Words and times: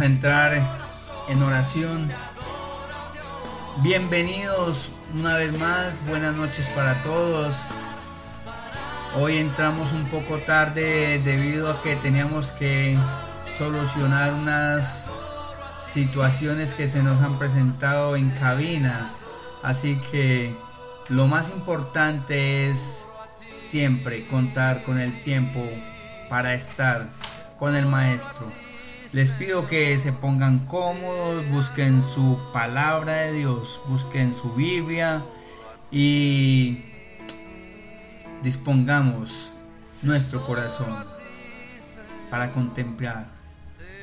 A 0.00 0.06
entrar 0.06 0.58
en 1.28 1.42
oración. 1.42 2.10
Bienvenidos 3.82 4.88
una 5.12 5.34
vez 5.34 5.58
más, 5.58 6.00
buenas 6.06 6.34
noches 6.34 6.70
para 6.70 7.02
todos. 7.02 7.56
Hoy 9.14 9.36
entramos 9.36 9.92
un 9.92 10.06
poco 10.06 10.38
tarde 10.38 11.20
debido 11.22 11.70
a 11.70 11.82
que 11.82 11.96
teníamos 11.96 12.50
que 12.52 12.96
solucionar 13.58 14.32
unas 14.32 15.06
situaciones 15.82 16.72
que 16.72 16.88
se 16.88 17.02
nos 17.02 17.20
han 17.20 17.38
presentado 17.38 18.16
en 18.16 18.30
cabina. 18.30 19.12
Así 19.62 20.00
que 20.10 20.56
lo 21.10 21.26
más 21.26 21.50
importante 21.50 22.70
es 22.70 23.04
siempre 23.58 24.26
contar 24.28 24.82
con 24.82 24.98
el 24.98 25.20
tiempo 25.20 25.62
para 26.30 26.54
estar 26.54 27.10
con 27.58 27.76
el 27.76 27.84
maestro. 27.84 28.69
Les 29.12 29.32
pido 29.32 29.66
que 29.66 29.98
se 29.98 30.12
pongan 30.12 30.66
cómodos, 30.66 31.48
busquen 31.48 32.00
su 32.00 32.38
palabra 32.52 33.12
de 33.14 33.32
Dios, 33.32 33.80
busquen 33.88 34.32
su 34.32 34.52
Biblia 34.52 35.24
y 35.90 36.84
dispongamos 38.40 39.50
nuestro 40.02 40.46
corazón 40.46 41.04
para 42.30 42.52
contemplar, 42.52 43.26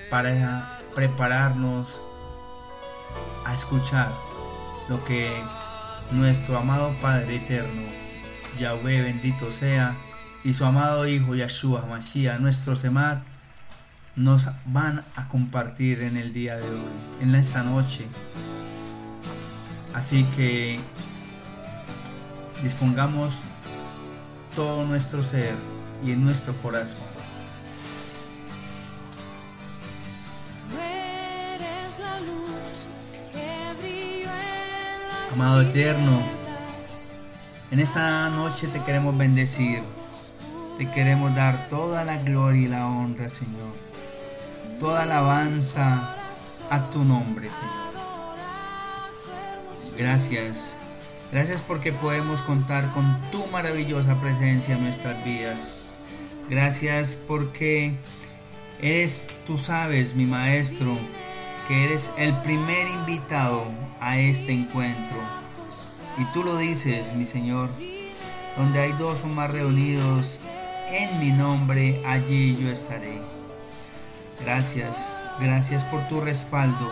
para 0.10 0.82
prepararnos 0.94 2.02
a 3.46 3.54
escuchar 3.54 4.12
lo 4.90 5.02
que 5.06 5.32
nuestro 6.12 6.58
amado 6.58 6.94
Padre 7.02 7.38
Eterno, 7.38 7.84
Yahweh 8.60 9.04
bendito 9.04 9.54
sea, 9.54 9.96
y 10.44 10.52
su 10.52 10.66
amado 10.66 11.08
Hijo 11.08 11.34
Yahshua 11.34 11.86
Mashiach, 11.86 12.40
nuestro 12.40 12.76
Semad, 12.76 13.20
nos 14.18 14.48
van 14.66 15.04
a 15.16 15.28
compartir 15.28 16.02
en 16.02 16.18
el 16.18 16.34
día 16.34 16.56
de 16.56 16.64
hoy, 16.64 17.22
en 17.22 17.36
esta 17.36 17.62
noche. 17.62 18.08
Así 19.94 20.24
que 20.36 20.80
dispongamos 22.64 23.42
todo 24.56 24.86
nuestro 24.86 25.24
ser 25.24 25.54
y 26.04 26.12
en 26.12 26.26
nuestro 26.26 26.54
corazón. 26.64 26.98
Amado 35.34 35.62
eterno, 35.62 36.24
en 37.70 37.80
esta 37.80 38.32
noche 38.32 38.68
te 38.68 38.82
queremos 38.82 39.16
bendecir, 39.16 39.84
te 40.80 40.90
queremos 40.90 41.36
dar 41.36 41.70
toda 41.70 42.04
la 42.04 42.18
gloria 42.18 42.62
y 42.62 42.68
la 42.68 42.88
honra, 42.88 43.30
Señor 43.30 43.88
toda 44.80 45.04
alabanza 45.04 46.16
a 46.70 46.90
tu 46.90 47.04
nombre, 47.04 47.50
Señor. 47.50 47.88
Gracias. 49.98 50.76
Gracias 51.32 51.62
porque 51.62 51.92
podemos 51.92 52.42
contar 52.42 52.94
con 52.94 53.20
tu 53.32 53.48
maravillosa 53.48 54.20
presencia 54.22 54.76
en 54.76 54.84
nuestras 54.84 55.24
vidas. 55.26 55.88
Gracias 56.50 57.18
porque 57.28 57.94
eres, 58.82 59.34
tú 59.46 59.58
sabes, 59.58 60.16
mi 60.16 60.26
maestro, 60.26 60.98
que 61.68 61.86
eres 61.86 62.10
el 62.18 62.34
primer 62.42 62.88
invitado 62.88 63.66
a 64.00 64.18
este 64.20 64.54
encuentro. 64.54 65.18
Y 66.18 66.24
tú 66.34 66.44
lo 66.44 66.58
dices, 66.58 67.14
mi 67.14 67.26
Señor, 67.26 67.70
donde 68.56 68.80
hay 68.80 68.92
dos 68.94 69.22
o 69.24 69.28
más 69.28 69.52
reunidos 69.52 70.40
en 70.90 71.20
mi 71.20 71.32
nombre, 71.32 72.02
allí 72.06 72.58
yo 72.58 72.70
estaré. 72.72 73.37
Gracias, 74.40 75.12
gracias 75.40 75.84
por 75.84 76.08
tu 76.08 76.22
respaldo. 76.22 76.92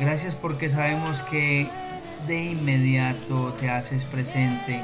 Gracias 0.00 0.34
porque 0.34 0.68
sabemos 0.68 1.22
que 1.22 1.68
de 2.26 2.44
inmediato 2.44 3.54
te 3.60 3.70
haces 3.70 4.04
presente 4.04 4.80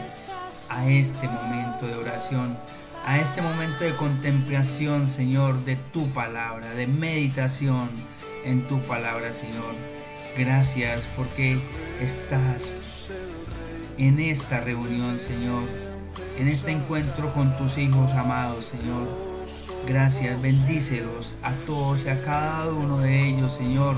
a 0.69 0.87
este 0.89 1.29
momento 1.29 1.87
de 1.87 1.95
oración, 1.95 2.59
a 3.07 3.19
este 3.19 3.41
momento 3.41 3.85
de 3.85 3.95
contemplación, 3.97 5.09
Señor, 5.09 5.65
de 5.65 5.77
tu 5.77 6.09
palabra, 6.09 6.71
de 6.71 6.87
meditación 6.87 7.91
en 8.45 8.67
tu 8.69 8.81
palabra, 8.83 9.33
Señor. 9.33 9.75
Gracias 10.37 11.09
porque 11.17 11.59
estás 12.01 12.71
en 13.97 14.21
esta 14.21 14.61
reunión, 14.61 15.19
Señor, 15.19 15.65
en 16.39 16.49
este 16.49 16.71
encuentro 16.71 17.33
con 17.33 17.57
tus 17.57 17.79
hijos 17.79 18.13
amados, 18.13 18.67
Señor. 18.67 19.28
Gracias, 19.89 20.41
bendícelos 20.43 21.35
a 21.43 21.53
todos 21.65 22.05
y 22.05 22.11
a 22.11 22.23
cada 22.23 22.71
uno 22.71 22.99
de 22.99 23.27
ellos, 23.27 23.57
Señor, 23.57 23.97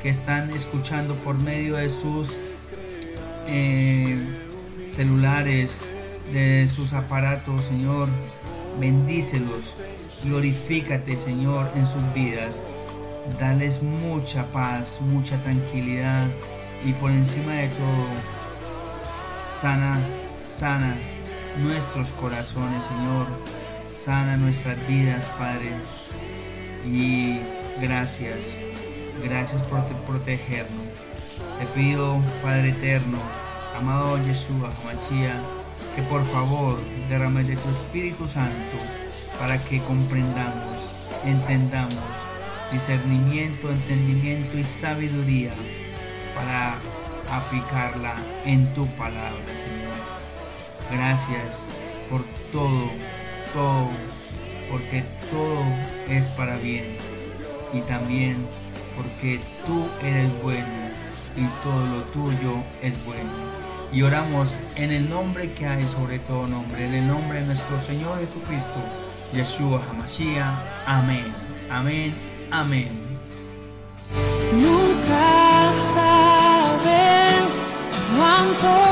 que 0.00 0.08
están 0.08 0.48
escuchando 0.50 1.16
por 1.16 1.36
medio 1.36 1.74
de 1.74 1.88
sus 1.88 2.36
eh, 3.48 4.24
celulares, 4.94 5.80
de 6.32 6.68
sus 6.68 6.92
aparatos, 6.92 7.64
Señor. 7.64 8.08
Bendícelos, 8.78 9.74
glorifícate, 10.22 11.16
Señor, 11.16 11.72
en 11.74 11.88
sus 11.88 12.14
vidas. 12.14 12.62
Dales 13.40 13.82
mucha 13.82 14.44
paz, 14.52 15.00
mucha 15.00 15.42
tranquilidad 15.42 16.24
y 16.84 16.92
por 16.92 17.10
encima 17.10 17.54
de 17.54 17.66
todo, 17.66 18.06
sana, 19.44 19.98
sana 20.38 20.94
nuestros 21.64 22.10
corazones, 22.10 22.84
Señor 22.84 23.61
sana 23.92 24.36
nuestras 24.36 24.76
vidas, 24.88 25.26
Padre. 25.38 25.70
Y 26.86 27.40
gracias, 27.80 28.46
gracias 29.22 29.62
por 29.62 29.84
protegernos. 30.06 31.42
Te 31.58 31.66
pido, 31.74 32.18
Padre 32.42 32.70
eterno, 32.70 33.18
amado 33.78 34.18
Yeshua, 34.26 34.70
Hamashia, 34.70 35.40
que 35.94 36.02
por 36.02 36.24
favor 36.26 36.78
derrames 37.08 37.46
de 37.48 37.56
tu 37.56 37.70
Espíritu 37.70 38.26
Santo 38.26 38.78
para 39.38 39.58
que 39.58 39.80
comprendamos, 39.80 41.10
entendamos 41.24 41.94
discernimiento, 42.72 43.70
entendimiento 43.70 44.58
y 44.58 44.64
sabiduría 44.64 45.52
para 46.34 46.76
aplicarla 47.30 48.14
en 48.44 48.72
tu 48.74 48.86
palabra, 48.96 49.44
Señor. 49.46 49.92
Gracias 50.90 51.62
por 52.10 52.24
todo 52.50 52.90
todo, 53.52 53.88
porque 54.70 55.04
todo 55.30 55.62
es 56.08 56.26
para 56.28 56.56
bien 56.56 56.96
y 57.72 57.80
también 57.80 58.36
porque 58.96 59.40
tú 59.66 59.86
eres 60.02 60.30
bueno 60.42 60.66
y 61.36 61.44
todo 61.62 61.86
lo 61.86 62.02
tuyo 62.04 62.62
es 62.82 63.04
bueno. 63.04 63.30
Y 63.92 64.02
oramos 64.02 64.56
en 64.76 64.90
el 64.90 65.08
nombre 65.08 65.52
que 65.52 65.66
hay 65.66 65.84
sobre 65.84 66.18
todo 66.20 66.46
nombre, 66.46 66.86
en 66.86 66.94
el 66.94 67.06
nombre 67.06 67.40
de 67.40 67.46
nuestro 67.46 67.80
Señor 67.80 68.18
Jesucristo, 68.20 68.80
Yeshua 69.34 69.82
HaMashiach. 69.90 70.86
Amén, 70.86 71.24
amén, 71.70 72.14
amén. 72.50 72.88
Nunca 74.54 75.72
saben 75.72 77.44
cuánto 78.16 78.91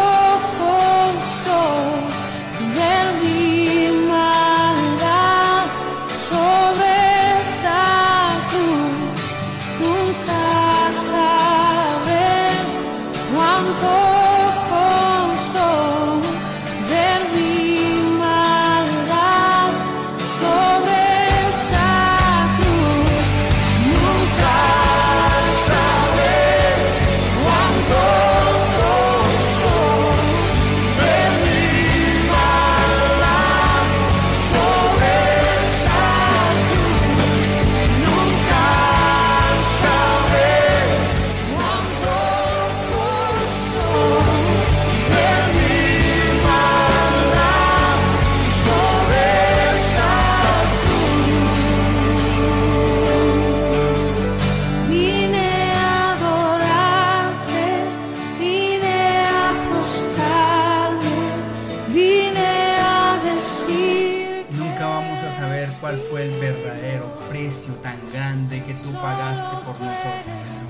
verdadero 66.40 67.14
precio 67.28 67.74
tan 67.74 67.96
grande 68.12 68.62
que 68.64 68.74
tú 68.74 68.92
pagaste 68.92 69.56
por 69.64 69.78
nosotros. 69.80 70.62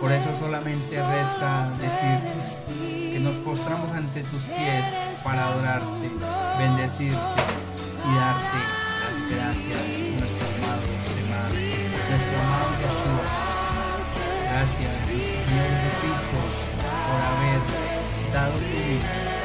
Por 0.00 0.12
eso 0.12 0.28
solamente 0.38 1.02
resta 1.02 1.72
decir 1.80 3.12
que 3.12 3.20
nos 3.20 3.36
postramos 3.36 3.90
ante 3.92 4.22
tus 4.24 4.42
pies 4.42 4.86
para 5.22 5.48
adorarte, 5.48 6.10
bendecirte 6.58 7.16
y 7.16 8.14
darte 8.14 8.60
las 9.00 9.16
gracias, 9.30 9.82
nuestro 10.20 10.46
amado 10.56 10.82
Señor, 11.14 11.50
nuestro 12.10 12.36
amado 12.44 12.70
Jesús. 12.82 13.26
Gracias, 14.50 14.94
Señor 15.08 15.70
Jesucristo, 15.82 16.38
por 17.06 17.20
haber 17.30 17.60
dado 18.32 18.52
tu 18.52 18.64
vida 18.64 19.43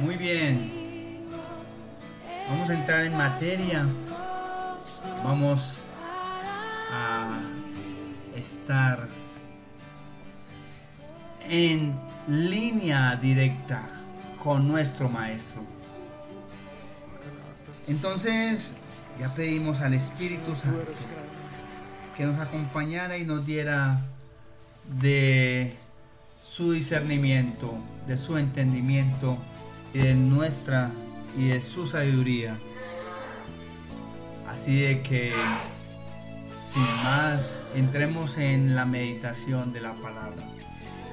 Muy 0.00 0.16
bien. 0.16 0.70
Vamos 2.48 2.70
a 2.70 2.74
entrar 2.74 3.04
en 3.04 3.16
materia. 3.16 3.84
Vamos 5.24 5.80
a 6.92 7.40
estar 8.36 9.08
en 11.48 11.98
línea 12.28 13.16
directa 13.16 13.88
con 14.42 14.68
nuestro 14.68 15.08
maestro. 15.08 15.62
Entonces, 17.88 18.76
ya 19.18 19.34
pedimos 19.34 19.80
al 19.80 19.94
Espíritu 19.94 20.54
Santo 20.54 20.92
que 22.16 22.24
nos 22.24 22.38
acompañara 22.38 23.18
y 23.18 23.24
nos 23.24 23.44
diera 23.44 24.00
de 25.00 25.76
su 26.42 26.72
discernimiento, 26.72 27.74
de 28.06 28.16
su 28.16 28.38
entendimiento 28.38 29.38
y 29.92 29.98
de 29.98 30.14
nuestra 30.14 30.90
y 31.36 31.48
de 31.48 31.60
su 31.60 31.86
sabiduría. 31.86 32.58
Así 34.48 34.80
de 34.80 35.02
que, 35.02 35.32
sin 36.50 36.82
más, 37.04 37.58
entremos 37.74 38.38
en 38.38 38.74
la 38.74 38.86
meditación 38.86 39.72
de 39.72 39.80
la 39.80 39.94
palabra. 39.94 40.42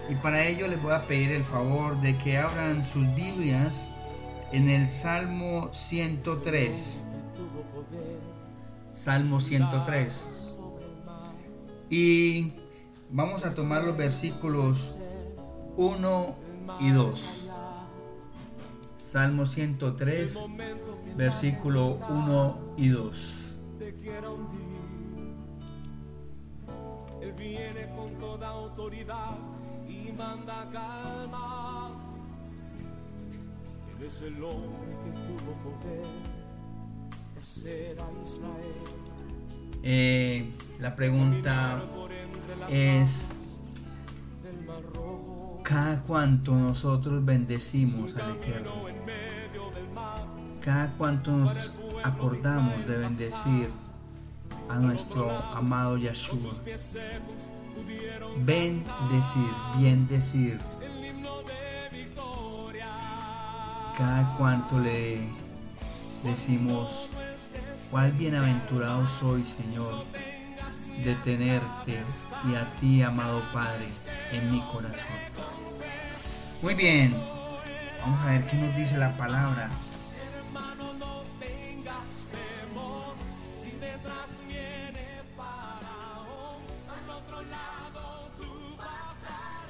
Y 0.09 0.15
para 0.15 0.45
ello 0.45 0.67
les 0.67 0.81
voy 0.81 0.93
a 0.93 1.07
pedir 1.07 1.31
el 1.31 1.43
favor 1.43 1.99
de 1.99 2.17
que 2.17 2.37
abran 2.37 2.83
sus 2.83 3.13
Biblias 3.15 3.89
en 4.51 4.69
el 4.69 4.87
Salmo 4.87 5.69
103. 5.73 7.03
Salmo 8.91 9.39
103. 9.41 10.27
Y 11.89 12.53
vamos 13.11 13.45
a 13.45 13.53
tomar 13.53 13.83
los 13.83 13.97
versículos 13.97 14.97
1 15.75 16.35
y 16.79 16.89
2. 16.91 17.44
Salmo 19.15 19.45
103, 19.45 20.37
versículo 21.15 21.99
1 22.09 22.73
y 22.75 22.89
2. 22.89 23.55
Él 27.21 27.33
viene 27.37 27.87
con 27.95 28.13
toda 28.19 28.49
autoridad 28.49 29.37
y 29.87 30.11
manda 30.11 30.69
calma. 30.69 31.91
Él 33.97 34.05
es 34.05 34.21
el 34.21 34.43
hombre 34.43 34.97
que 35.05 35.11
tuvo 35.11 35.53
poder 35.63 36.05
de 37.33 37.39
hacer 37.39 37.97
a 37.97 38.09
Israel. 38.21 38.83
Eh, 39.81 40.51
la 40.81 40.93
pregunta 40.93 41.81
es, 42.69 43.29
cada 45.65 45.99
cuanto 46.03 46.53
nosotros 46.53 47.25
bendecimos 47.25 48.15
al 48.17 48.35
Eterno, 48.35 48.71
cada 50.61 50.91
cuanto 50.93 51.31
nos 51.31 51.73
acordamos 52.03 52.85
de 52.85 52.97
bendecir 52.97 53.71
a 54.69 54.75
nuestro 54.75 55.31
amado 55.31 55.97
Yahshua. 55.97 56.53
Bendecir, 58.37 59.49
bien 59.79 60.07
decir. 60.07 60.59
Cada 63.97 64.37
cuanto 64.37 64.79
le 64.79 65.29
decimos, 66.23 67.09
cuál 67.89 68.11
bienaventurado 68.11 69.07
soy, 69.07 69.43
Señor, 69.43 70.03
de 71.03 71.15
tenerte 71.15 72.03
y 72.47 72.53
a 72.53 72.71
ti, 72.79 73.01
amado 73.01 73.41
Padre, 73.51 73.87
en 74.31 74.51
mi 74.51 74.61
corazón. 74.71 75.44
Muy 76.65 76.73
bien, 76.73 77.15
vamos 78.01 78.19
a 78.21 78.31
ver 78.31 78.47
qué 78.47 78.57
nos 78.57 78.75
dice 78.75 78.97
la 78.97 79.15
palabra. 79.15 79.69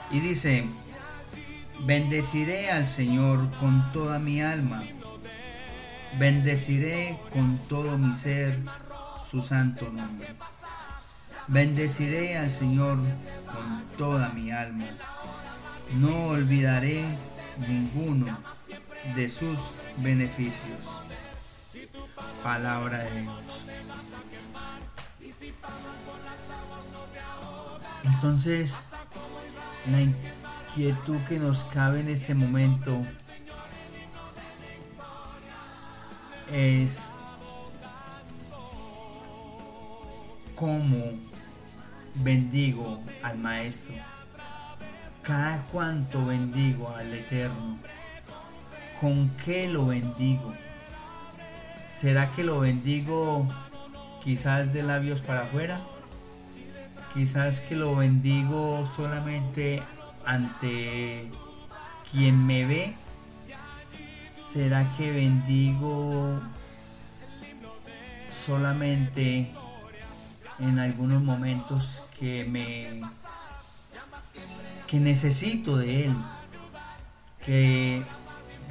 Y 0.09 0.19
dice, 0.21 0.63
bendeciré 1.81 2.71
al 2.71 2.87
Señor 2.87 3.51
con 3.59 3.91
toda 3.91 4.17
mi 4.17 4.41
alma, 4.41 4.81
bendeciré 6.17 7.19
con 7.33 7.57
todo 7.67 7.97
mi 7.97 8.13
ser 8.13 8.57
su 9.29 9.41
santo 9.41 9.89
nombre. 9.91 10.33
Bendeciré 11.47 12.37
al 12.37 12.51
Señor 12.51 12.99
con 13.51 13.83
toda 13.97 14.29
mi 14.29 14.49
alma. 14.49 14.85
No 15.93 16.27
olvidaré 16.27 17.05
ninguno 17.57 18.37
de 19.15 19.29
sus 19.29 19.59
beneficios. 19.97 20.79
Palabra 22.43 22.99
de 22.99 23.21
Dios. 23.21 23.65
Entonces, 28.03 28.81
la 29.91 30.01
inquietud 30.01 31.19
que 31.27 31.39
nos 31.39 31.63
cabe 31.65 32.01
en 32.01 32.09
este 32.09 32.35
momento 32.35 33.05
es 36.51 37.09
cómo 40.55 41.13
bendigo 42.15 43.01
al 43.23 43.37
Maestro, 43.37 43.95
cada 45.25 45.63
cuanto 45.71 46.23
bendigo 46.25 46.89
al 46.95 47.11
Eterno, 47.13 47.79
con 49.01 49.29
qué 49.43 49.67
lo 49.67 49.87
bendigo. 49.87 50.53
¿Será 51.87 52.31
que 52.31 52.43
lo 52.43 52.59
bendigo 52.59 53.47
quizás 54.23 54.71
de 54.71 54.83
labios 54.83 55.21
para 55.21 55.43
afuera? 55.43 55.81
Quizás 57.13 57.59
que 57.59 57.75
lo 57.75 57.95
bendigo 57.95 58.85
solamente 58.85 59.81
ante 60.25 61.31
quien 62.11 62.45
me 62.45 62.65
ve. 62.65 62.93
¿Será 64.29 64.93
que 64.95 65.11
bendigo 65.11 66.39
solamente 68.29 69.51
en 70.59 70.79
algunos 70.79 71.23
momentos 71.23 72.03
que 72.19 72.45
me 72.45 73.01
que 74.87 74.99
necesito 74.99 75.77
de 75.77 76.05
él? 76.05 76.15
Que 77.43 78.03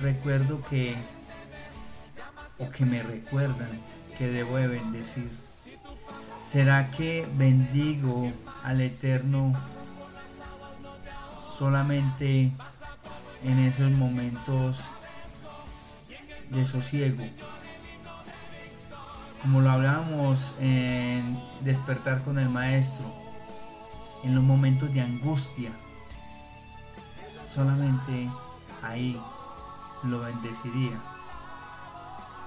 recuerdo 0.00 0.62
que 0.68 0.96
o 2.58 2.70
que 2.70 2.84
me 2.84 3.02
recuerdan 3.02 3.68
que 4.16 4.28
debo 4.28 4.56
de 4.56 4.68
bendecir. 4.68 5.30
¿Será 6.40 6.90
que 6.90 7.26
bendigo 7.36 8.32
al 8.62 8.80
Eterno 8.80 9.54
solamente 11.58 12.52
en 13.42 13.58
esos 13.58 13.90
momentos 13.90 14.84
de 16.50 16.64
sosiego? 16.64 17.24
Como 19.42 19.60
lo 19.60 19.70
hablábamos 19.70 20.54
en 20.60 21.38
despertar 21.62 22.22
con 22.22 22.38
el 22.38 22.48
Maestro, 22.48 23.04
en 24.22 24.34
los 24.34 24.44
momentos 24.44 24.92
de 24.94 25.02
angustia, 25.02 25.70
solamente 27.54 28.28
ahí 28.82 29.16
lo 30.02 30.20
bendeciría. 30.20 31.00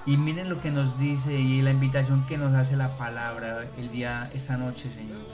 Y 0.05 0.17
miren 0.17 0.49
lo 0.49 0.59
que 0.59 0.71
nos 0.71 0.99
dice 0.99 1.39
y 1.39 1.61
la 1.61 1.71
invitación 1.71 2.25
que 2.25 2.37
nos 2.37 2.53
hace 2.53 2.75
la 2.75 2.97
palabra 2.97 3.65
el 3.77 3.89
día, 3.91 4.29
esta 4.33 4.57
noche, 4.57 4.91
señores. 4.91 5.25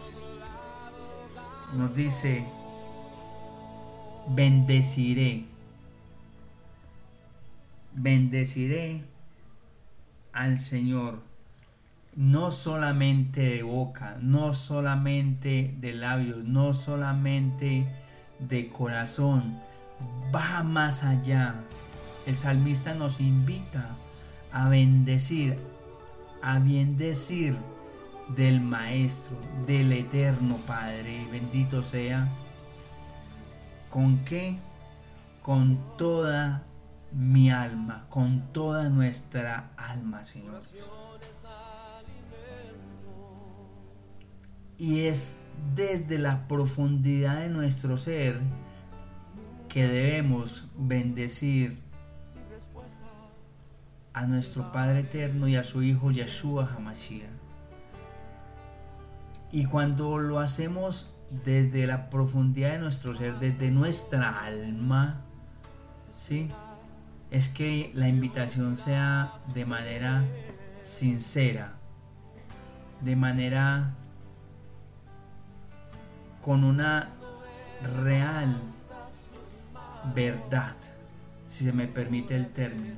Nos 1.74 1.94
dice, 1.96 2.46
bendeciré, 4.28 5.46
bendeciré 7.94 9.04
al 10.34 10.60
Señor, 10.60 11.22
no 12.16 12.52
solamente 12.52 13.42
de 13.42 13.64
boca, 13.64 14.18
no 14.22 14.54
solamente 14.54 15.74
de 15.80 15.94
labios, 15.94 16.44
no 16.46 16.74
solamente 16.74 17.88
de 18.48 18.70
corazón, 18.70 19.60
va 20.34 20.64
más 20.64 21.04
allá. 21.04 21.56
El 22.26 22.36
salmista 22.38 22.94
nos 22.94 23.20
invita 23.20 23.90
a 24.52 24.70
bendecir, 24.70 25.58
a 26.42 26.60
bien 26.60 26.98
decir 26.98 27.56
del 28.30 28.62
Maestro, 28.62 29.36
del 29.66 29.92
Eterno 29.92 30.58
Padre, 30.68 31.28
bendito 31.32 31.84
sea. 31.84 32.30
¿Con 33.90 34.24
qué? 34.26 34.58
Con 35.42 35.78
toda 35.98 36.64
mi 37.12 37.52
alma, 37.52 38.06
con 38.10 38.52
toda 38.54 38.90
nuestra 38.90 39.72
alma, 39.78 40.24
Señor. 40.24 40.62
Y 44.78 45.02
es 45.02 45.38
desde 45.76 46.18
la 46.20 46.48
profundidad 46.48 47.40
de 47.40 47.50
nuestro 47.50 47.98
ser 47.98 48.40
que 49.70 49.88
debemos 49.88 50.66
bendecir 50.78 51.80
a 54.14 54.28
nuestro 54.28 54.72
Padre 54.72 55.00
Eterno 55.00 55.48
y 55.48 55.56
a 55.56 55.64
su 55.64 55.82
Hijo 55.82 56.12
Yeshua 56.12 56.70
Hamashiach. 56.76 57.30
Y 59.52 59.66
cuando 59.66 60.18
lo 60.20 60.40
hacemos 60.40 61.14
desde 61.44 61.88
la 61.88 62.10
profundidad 62.10 62.74
de 62.74 62.80
nuestro 62.80 63.16
ser, 63.16 63.40
desde 63.40 63.72
nuestra 63.72 64.44
alma, 64.44 65.22
¿sí? 66.12 66.50
Es 67.32 67.50
que 67.50 67.92
la 67.96 68.08
invitación 68.08 68.76
sea 68.76 69.34
de 69.54 69.66
manera 69.66 70.26
sincera, 70.84 71.76
de 73.02 73.16
manera 73.16 73.96
con 76.44 76.64
una 76.64 77.10
real 78.04 78.56
verdad, 80.14 80.76
si 81.48 81.64
se 81.64 81.72
me 81.72 81.88
permite 81.88 82.36
el 82.36 82.48
término 82.48 82.96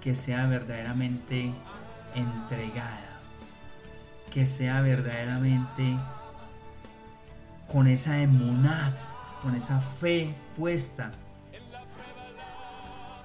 que 0.00 0.16
sea 0.16 0.46
verdaderamente 0.46 1.52
entregada, 2.14 3.20
que 4.32 4.46
sea 4.46 4.80
verdaderamente 4.80 5.96
con 7.70 7.86
esa 7.86 8.18
emunad, 8.18 8.92
con 9.42 9.54
esa 9.54 9.80
fe 9.80 10.34
puesta 10.56 11.12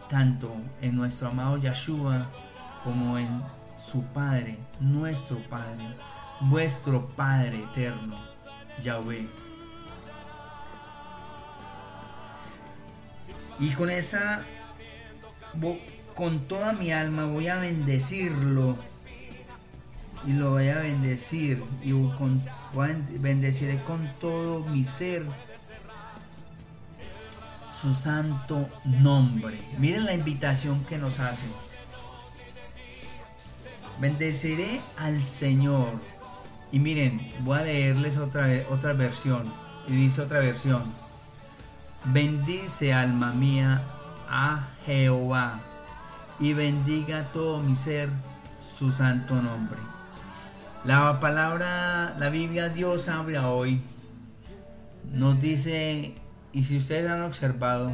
tanto 0.08 0.56
en 0.82 0.96
nuestro 0.96 1.30
amado 1.30 1.58
Yeshua 1.58 2.28
como 2.84 3.18
en 3.18 3.42
su 3.84 4.04
Padre, 4.04 4.58
nuestro 4.80 5.38
Padre, 5.50 5.96
vuestro 6.42 7.08
Padre 7.08 7.64
eterno, 7.64 8.18
Yahweh. 8.84 9.28
Y 13.60 13.72
con 13.72 13.90
esa 13.90 14.44
con 16.16 16.40
toda 16.48 16.74
mi 16.74 16.92
alma 16.92 17.26
voy 17.26 17.48
a 17.48 17.58
bendecirlo 17.58 18.78
y 20.26 20.34
lo 20.34 20.52
voy 20.52 20.70
a 20.70 20.80
bendecir 20.80 21.64
y 21.84 21.92
con, 21.92 22.44
bendeciré 23.20 23.80
con 23.84 24.12
todo 24.20 24.62
mi 24.66 24.84
ser 24.84 25.26
su 27.70 27.94
santo 27.94 28.68
nombre. 28.84 29.58
Miren 29.78 30.06
la 30.06 30.14
invitación 30.14 30.84
que 30.86 30.98
nos 30.98 31.20
hace. 31.20 31.46
Bendeciré 34.00 34.82
al 34.98 35.24
Señor. 35.24 36.17
Y 36.72 36.80
miren, 36.80 37.32
voy 37.42 37.60
a 37.60 37.64
leerles 37.64 38.18
otra, 38.18 38.48
otra 38.70 38.94
versión. 38.94 39.52
Y 39.88 39.94
dice 39.94 40.22
otra 40.22 40.40
versión. 40.40 40.84
Bendice 42.06 42.94
alma 42.94 43.32
mía 43.32 43.84
a 44.30 44.68
Jehová 44.86 45.60
y 46.40 46.54
bendiga 46.54 47.32
todo 47.32 47.60
mi 47.60 47.76
ser 47.76 48.10
su 48.62 48.92
santo 48.92 49.42
nombre. 49.42 49.80
La 50.84 51.20
palabra, 51.20 52.16
la 52.18 52.30
Biblia 52.30 52.70
Dios 52.70 53.10
habla 53.10 53.50
hoy, 53.50 53.82
nos 55.12 55.42
dice, 55.42 56.16
y 56.54 56.64
si 56.64 56.78
ustedes 56.78 57.10
han 57.10 57.24
observado, 57.24 57.92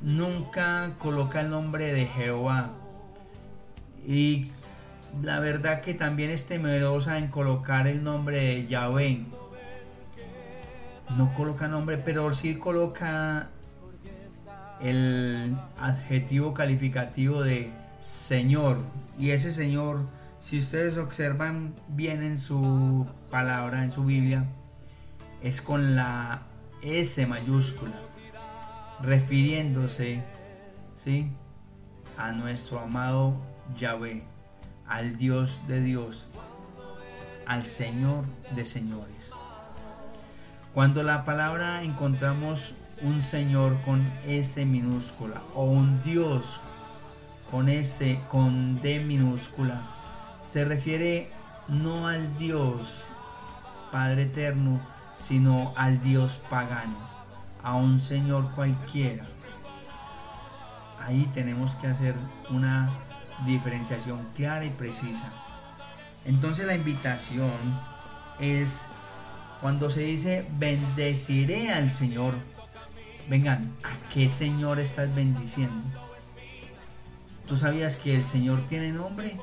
nunca 0.00 0.90
coloca 0.98 1.40
el 1.40 1.50
nombre 1.50 1.92
de 1.92 2.06
Jehová. 2.06 2.70
Y 4.06 4.50
la 5.20 5.40
verdad 5.40 5.82
que 5.82 5.94
también 5.94 6.30
es 6.30 6.46
temerosa 6.46 7.18
en 7.18 7.28
colocar 7.28 7.86
el 7.86 8.02
nombre 8.02 8.36
de 8.38 8.66
Yahweh. 8.66 9.26
No 11.16 11.34
coloca 11.34 11.68
nombre, 11.68 11.98
pero 11.98 12.32
sí 12.32 12.54
coloca 12.54 13.50
el 14.80 15.56
adjetivo 15.78 16.54
calificativo 16.54 17.42
de 17.42 17.70
Señor. 18.00 18.78
Y 19.18 19.30
ese 19.30 19.52
Señor, 19.52 20.06
si 20.40 20.58
ustedes 20.58 20.96
observan 20.96 21.74
bien 21.88 22.22
en 22.22 22.38
su 22.38 23.06
palabra, 23.30 23.84
en 23.84 23.92
su 23.92 24.04
Biblia, 24.04 24.46
es 25.42 25.60
con 25.60 25.94
la 25.94 26.42
S 26.82 27.24
mayúscula, 27.26 28.00
refiriéndose 29.02 30.22
¿sí? 30.94 31.30
a 32.16 32.32
nuestro 32.32 32.80
amado 32.80 33.36
Yahvé, 33.76 34.24
al 34.92 35.16
Dios 35.16 35.62
de 35.68 35.80
Dios, 35.80 36.28
al 37.46 37.64
Señor 37.64 38.26
de 38.54 38.66
señores. 38.66 39.30
Cuando 40.74 41.02
la 41.02 41.24
palabra 41.24 41.82
encontramos 41.82 42.74
un 43.00 43.22
Señor 43.22 43.80
con 43.86 44.06
S 44.26 44.62
minúscula 44.66 45.40
o 45.54 45.64
un 45.64 46.02
Dios 46.02 46.60
con 47.50 47.70
S 47.70 48.20
con 48.28 48.82
D 48.82 49.00
minúscula, 49.00 49.80
se 50.42 50.66
refiere 50.66 51.30
no 51.68 52.06
al 52.06 52.36
Dios 52.36 53.04
Padre 53.90 54.24
Eterno, 54.24 54.78
sino 55.14 55.72
al 55.74 56.02
Dios 56.02 56.38
pagano, 56.50 56.98
a 57.62 57.76
un 57.76 57.98
Señor 57.98 58.50
cualquiera. 58.54 59.24
Ahí 61.00 61.30
tenemos 61.32 61.76
que 61.76 61.86
hacer 61.86 62.14
una 62.50 62.90
diferenciación 63.46 64.26
clara 64.34 64.64
y 64.64 64.70
precisa. 64.70 65.30
Entonces 66.24 66.66
la 66.66 66.74
invitación 66.74 67.50
es 68.40 68.80
cuando 69.60 69.90
se 69.90 70.00
dice 70.00 70.46
bendeciré 70.58 71.72
al 71.72 71.90
Señor, 71.90 72.34
vengan, 73.28 73.72
¿a 73.82 74.12
qué 74.12 74.28
Señor 74.28 74.80
estás 74.80 75.14
bendiciendo? 75.14 75.82
¿Tú 77.46 77.56
sabías 77.56 77.96
que 77.96 78.14
el 78.14 78.24
Señor 78.24 78.66
tiene 78.66 78.92
nombre? 78.92 79.38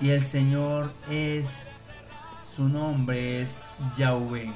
Y 0.00 0.10
el 0.10 0.22
Señor 0.22 0.92
es, 1.10 1.62
su 2.42 2.68
nombre 2.68 3.40
es 3.40 3.60
Yahweh. 3.96 4.52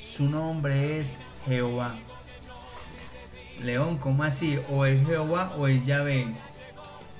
Su 0.00 0.28
nombre 0.28 1.00
es 1.00 1.18
Jehová. 1.46 1.94
León, 3.62 3.96
¿cómo 3.98 4.22
así? 4.22 4.58
O 4.70 4.84
es 4.84 5.04
Jehová 5.06 5.54
o 5.56 5.66
es 5.66 5.84
Yahvé. 5.86 6.34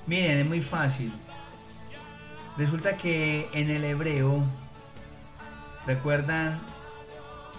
Miren, 0.07 0.37
es 0.39 0.45
muy 0.45 0.61
fácil. 0.61 1.11
Resulta 2.57 2.97
que 2.97 3.49
en 3.53 3.69
el 3.69 3.83
hebreo, 3.83 4.43
¿recuerdan 5.85 6.59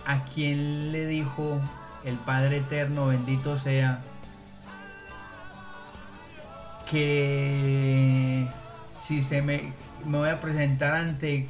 a 0.07 0.25
quién 0.25 0.91
le 0.91 1.07
dijo 1.07 1.61
el 2.05 2.17
Padre 2.17 2.59
Eterno, 2.59 3.07
bendito 3.07 3.57
sea, 3.57 4.03
que 6.91 8.49
si 8.89 9.21
se 9.23 9.43
me, 9.43 9.75
me 10.07 10.19
voy 10.19 10.31
a 10.31 10.41
presentar 10.41 10.95
ante 10.95 11.49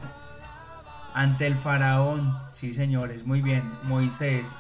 ante 1.15 1.49
el 1.49 1.57
faraón, 1.57 2.39
sí 2.51 2.73
señores, 2.73 3.27
muy 3.27 3.43
bien, 3.43 3.65
Moisés. 3.83 4.53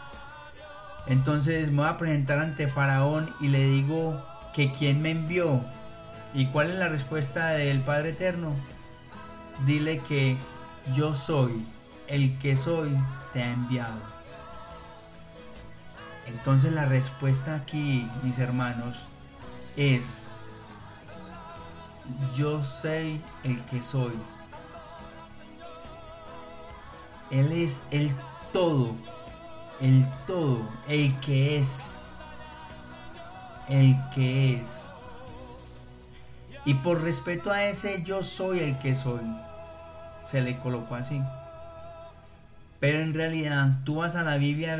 Entonces 1.06 1.70
me 1.70 1.82
voy 1.82 1.88
a 1.88 1.96
presentar 1.96 2.40
ante 2.40 2.66
faraón 2.66 3.32
y 3.40 3.46
le 3.48 3.64
digo 3.64 4.24
que 4.54 4.72
quién 4.72 5.00
me 5.00 5.10
envió. 5.10 5.62
¿Y 6.34 6.46
cuál 6.46 6.70
es 6.70 6.78
la 6.78 6.88
respuesta 6.88 7.48
del 7.48 7.80
Padre 7.80 8.10
Eterno? 8.10 8.54
Dile 9.66 9.98
que 10.00 10.36
yo 10.94 11.14
soy, 11.14 11.64
el 12.06 12.38
que 12.38 12.56
soy, 12.56 12.96
te 13.32 13.42
ha 13.42 13.52
enviado. 13.52 14.00
Entonces 16.26 16.72
la 16.72 16.84
respuesta 16.84 17.54
aquí, 17.54 18.08
mis 18.22 18.38
hermanos, 18.38 18.98
es 19.76 20.24
yo 22.34 22.62
soy 22.62 23.20
el 23.44 23.62
que 23.64 23.82
soy. 23.82 24.12
Él 27.30 27.52
es 27.52 27.82
el 27.90 28.10
todo, 28.52 28.94
el 29.80 30.06
todo, 30.26 30.66
el 30.88 31.18
que 31.20 31.58
es, 31.58 31.98
el 33.68 33.96
que 34.14 34.56
es. 34.56 34.86
Y 36.68 36.74
por 36.74 37.02
respeto 37.02 37.50
a 37.50 37.64
ese 37.64 38.02
yo 38.02 38.22
soy 38.22 38.58
el 38.58 38.78
que 38.78 38.94
soy, 38.94 39.22
se 40.26 40.42
le 40.42 40.58
colocó 40.58 40.96
así. 40.96 41.18
Pero 42.78 43.00
en 43.00 43.14
realidad 43.14 43.78
tú 43.84 43.94
vas 43.94 44.16
a 44.16 44.22
la 44.22 44.36
Biblia, 44.36 44.78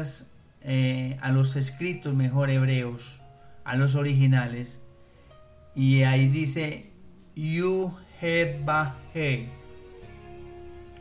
eh, 0.61 1.16
a 1.23 1.33
los 1.33 1.57
escritos 1.57 2.12
mejor 2.12 2.50
hebreos, 2.50 3.23
a 3.64 3.75
los 3.76 3.95
originales, 3.95 4.80
y 5.75 6.02
ahí 6.02 6.28
dice 6.28 6.90
Yu 7.35 7.97
He 8.21 8.61
Ba 8.66 8.95
He. 9.14 9.49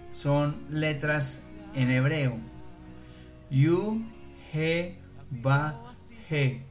Son 0.09 0.55
letras 0.69 1.43
en 1.73 1.91
hebreo. 1.91 2.37
Yu 3.51 4.05
He 4.53 4.95
Ba 5.31 5.81
He. 6.29 6.61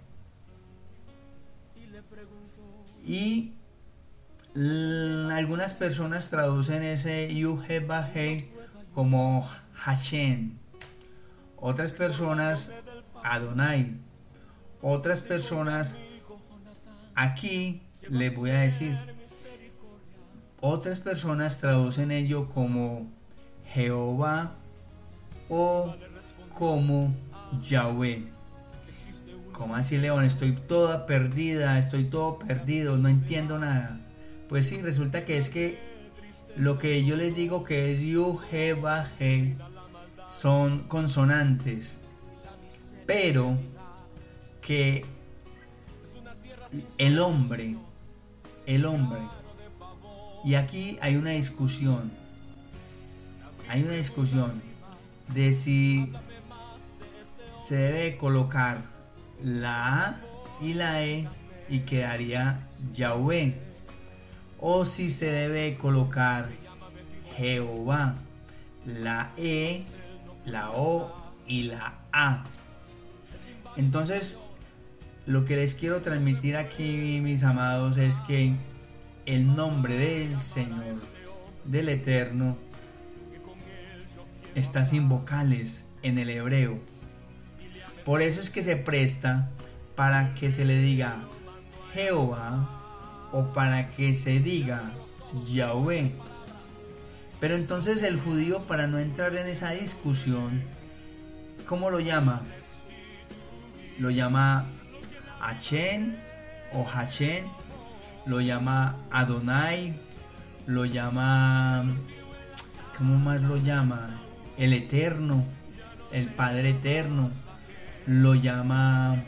Y 3.05 3.56
algunas 4.57 5.75
personas 5.75 6.31
traducen 6.31 6.83
ese 6.83 7.35
Yu 7.35 7.63
He 7.69 7.81
Ba 7.81 8.09
He 8.15 8.49
como 8.95 9.49
Hashem. 9.75 10.57
Otras 11.57 11.93
personas 11.93 12.73
Adonai. 13.23 13.97
Otras 14.81 15.21
personas 15.21 15.95
aquí 17.15 17.83
les 18.09 18.35
voy 18.35 18.51
a 18.51 18.61
decir. 18.61 18.99
Otras 20.61 21.01
personas 21.01 21.59
traducen 21.59 22.11
ello 22.11 22.49
como 22.49 23.11
Jehová 23.67 24.55
o 25.51 25.95
como 26.55 27.15
Yahweh. 27.63 28.25
¿Cómo 29.53 29.77
así, 29.77 29.99
León? 29.99 30.25
Estoy 30.25 30.53
toda 30.53 31.07
perdida, 31.07 31.79
estoy 31.79 32.05
todo 32.05 32.39
perdido, 32.39 32.97
no 32.97 33.09
entiendo 33.09 33.59
nada. 33.59 34.01
Pues 34.49 34.69
sí, 34.69 34.81
resulta 34.81 35.25
que 35.25 35.39
es 35.39 35.51
que 35.51 35.79
lo 36.57 36.79
que 36.79 37.05
yo 37.05 37.17
les 37.17 37.35
digo 37.35 37.65
que 37.65 37.91
es 37.91 38.01
Yu, 38.01 38.41
He, 38.51 38.73
Ba, 38.75 39.11
He 39.19 39.57
son 40.29 40.81
consonantes, 40.89 42.01
pero 43.07 43.59
que 44.61 45.05
el 46.99 47.19
hombre, 47.19 47.77
el 48.67 48.85
hombre, 48.85 49.21
y 50.45 50.55
aquí 50.55 50.99
hay 51.01 51.17
una 51.17 51.31
discusión, 51.31 52.13
hay 53.69 53.83
una 53.83 53.95
discusión 53.95 54.63
de 55.35 55.53
si 55.53 56.13
se 57.59 57.75
debe 57.75 58.17
colocar 58.17 58.83
la 59.43 60.07
A 60.07 60.21
y 60.63 60.75
la 60.75 61.03
E 61.03 61.29
y 61.69 61.81
quedaría 61.81 62.69
Yahweh 62.93 63.66
o 64.61 64.85
si 64.85 65.11
se 65.11 65.27
debe 65.27 65.77
colocar 65.77 66.49
Jehová, 67.37 68.17
la 68.87 69.33
E, 69.37 69.83
la 70.45 70.71
O 70.71 71.15
y 71.47 71.65
la 71.65 71.99
A. 72.13 72.45
Entonces, 73.77 74.39
lo 75.27 75.45
que 75.45 75.57
les 75.57 75.75
quiero 75.75 76.01
transmitir 76.03 76.57
aquí, 76.57 77.21
mis 77.23 77.43
amados, 77.45 77.99
es 77.99 78.21
que 78.21 78.55
el 79.27 79.55
nombre 79.55 79.97
del 79.97 80.43
Señor, 80.43 80.97
del 81.65 81.89
Eterno, 81.89 82.57
está 84.55 84.85
sin 84.85 85.09
vocales 85.09 85.85
en 86.03 86.19
el 86.19 86.31
hebreo. 86.31 86.79
Por 88.05 88.23
eso 88.23 88.41
es 88.41 88.51
que 88.51 88.63
se 88.63 88.77
presta 88.77 89.51
para 89.97 90.33
que 90.35 90.51
se 90.51 90.65
le 90.65 90.79
diga 90.79 91.25
Jehová 91.93 92.76
o 93.37 93.53
para 93.53 93.91
que 93.91 94.15
se 94.15 94.41
diga 94.41 94.93
Yahweh. 95.53 96.11
Pero 97.39 97.55
entonces 97.55 98.03
el 98.03 98.19
judío, 98.19 98.63
para 98.63 98.87
no 98.87 98.99
entrar 98.99 99.37
en 99.37 99.47
esa 99.47 99.73
discusión, 99.73 100.63
¿cómo 101.69 101.91
lo 101.91 102.01
llama? 102.01 102.45
Lo 103.99 104.09
llama 104.09 104.65
Hachen 105.39 106.17
o 106.73 106.83
Hashem, 106.83 107.45
lo 108.25 108.41
llama 108.41 108.97
Adonai, 109.11 110.01
lo 110.67 110.87
llama, 110.87 111.85
¿cómo 112.97 113.19
más 113.19 113.43
lo 113.43 113.59
llama? 113.59 114.19
El 114.57 114.73
Eterno, 114.73 115.45
el 116.11 116.29
Padre 116.29 116.71
Eterno, 116.71 117.31
lo 118.07 118.35
llama... 118.35 119.23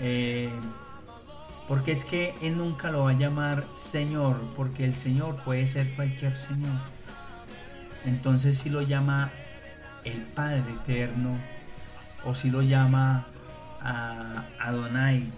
Eh, 0.00 0.50
porque 1.68 1.92
es 1.92 2.04
que 2.04 2.34
Él 2.42 2.58
nunca 2.58 2.90
lo 2.90 3.04
va 3.04 3.10
a 3.10 3.14
llamar 3.14 3.64
Señor, 3.72 4.40
porque 4.56 4.84
el 4.84 4.94
Señor 4.94 5.42
puede 5.44 5.66
ser 5.66 5.94
cualquier 5.94 6.36
Señor. 6.36 6.78
Entonces 8.04 8.58
si 8.58 8.70
lo 8.70 8.82
llama 8.82 9.30
el 10.04 10.22
Padre 10.22 10.62
Eterno, 10.82 11.38
o 12.24 12.34
si 12.34 12.50
lo 12.50 12.62
llama 12.62 13.26
a 13.80 14.44
Adonai, 14.60 15.30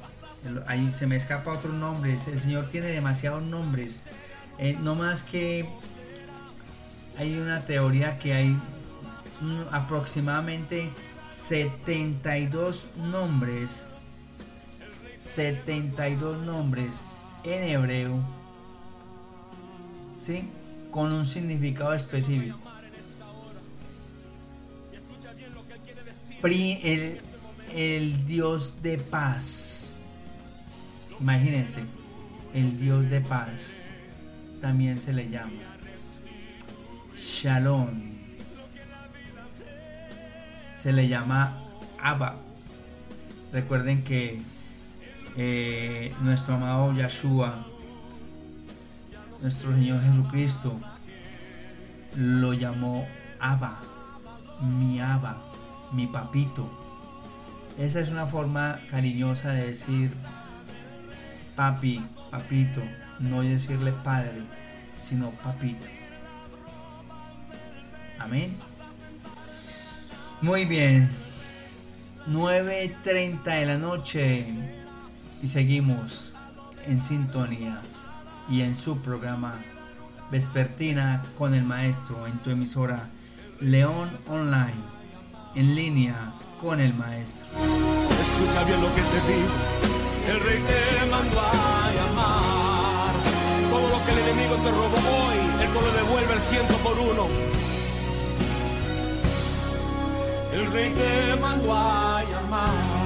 ahí 0.67 0.91
se 0.93 1.07
me 1.07 1.17
escapa 1.17 1.53
otros 1.53 1.75
nombres, 1.75 2.27
el 2.29 2.39
Señor 2.39 2.69
tiene 2.69 2.89
demasiados 2.89 3.43
nombres. 3.43 4.05
Eh, 4.59 4.77
no 4.81 4.95
más 4.95 5.23
que 5.23 5.69
hay 7.19 7.39
una 7.39 7.61
teoría 7.62 8.19
que 8.19 8.35
hay 8.35 8.57
aproximadamente 9.71 10.91
72 11.27 12.89
nombres 12.97 13.83
72 15.27 16.39
nombres 16.43 17.01
en 17.45 17.69
hebreo, 17.69 18.21
¿sí? 20.17 20.49
Con 20.91 21.12
un 21.12 21.27
significado 21.27 21.93
específico. 21.93 22.59
El, 26.43 27.21
el 27.75 28.25
Dios 28.25 28.81
de 28.83 28.99
paz. 28.99 29.97
Imagínense, 31.21 31.81
el 32.55 32.79
Dios 32.79 33.11
de 33.11 33.21
paz 33.21 33.83
también 34.61 35.01
se 35.01 35.12
le 35.12 35.29
llama. 35.29 35.53
Shalom. 37.17 38.15
Se 40.77 40.93
le 40.93 41.09
llama 41.09 41.65
Abba. 42.01 42.37
Recuerden 43.53 44.05
que 44.05 44.41
eh, 45.37 46.14
nuestro 46.20 46.55
amado 46.55 46.92
Yahshua, 46.94 47.66
nuestro 49.40 49.72
Señor 49.72 50.01
Jesucristo, 50.03 50.81
lo 52.16 52.55
llamó 52.55 53.07
Abba, 53.38 53.81
mi 54.61 55.01
Abba, 55.01 55.42
mi 55.92 56.07
papito. 56.07 56.70
Esa 57.79 58.01
es 58.01 58.11
una 58.11 58.27
forma 58.27 58.81
cariñosa 58.90 59.53
de 59.53 59.66
decir 59.66 60.11
papi, 61.55 62.03
papito, 62.31 62.83
no 63.18 63.42
decirle 63.42 63.92
padre, 63.92 64.42
sino 64.94 65.31
papito. 65.31 65.87
Amén. 68.18 68.57
Muy 70.40 70.64
bien. 70.64 71.11
9.30 72.29 73.42
de 73.44 73.66
la 73.66 73.79
noche 73.79 74.44
y 75.42 75.49
seguimos 75.49 76.33
en 76.87 77.01
sintonía 77.01 77.81
y 78.49 78.62
en 78.62 78.77
su 78.77 78.99
programa 78.99 79.55
Vespertina 80.31 81.22
con 81.37 81.55
el 81.55 81.64
Maestro 81.64 82.27
en 82.27 82.38
tu 82.38 82.51
emisora 82.51 83.09
León 83.61 84.11
Online, 84.29 84.75
en 85.55 85.75
línea 85.75 86.33
con 86.61 86.81
el 86.81 86.94
Maestro. 86.94 87.49
Escucha 88.20 88.64
bien 88.64 88.81
lo 88.81 88.94
que 88.94 89.03
te 89.03 89.33
digo. 89.33 89.49
El 90.29 90.40
rey 90.40 90.62
te 90.66 91.07
mandó 91.07 91.40
a 91.40 91.92
llamar. 91.92 93.12
Todo 93.70 93.88
lo 93.88 94.05
que 94.05 94.12
el 94.12 94.18
enemigo 94.18 94.55
te 94.57 94.70
robó 94.70 94.96
hoy, 94.96 95.38
él 95.62 95.68
te 95.68 95.81
lo 95.81 95.92
devuelve 95.92 96.35
el 96.35 96.40
ciento 96.40 96.75
por 96.79 96.99
uno. 96.99 97.27
El 100.53 100.72
rey 100.72 100.90
te 100.90 101.40
mandó 101.40 101.75
a 101.75 102.25
llamar. 102.25 103.06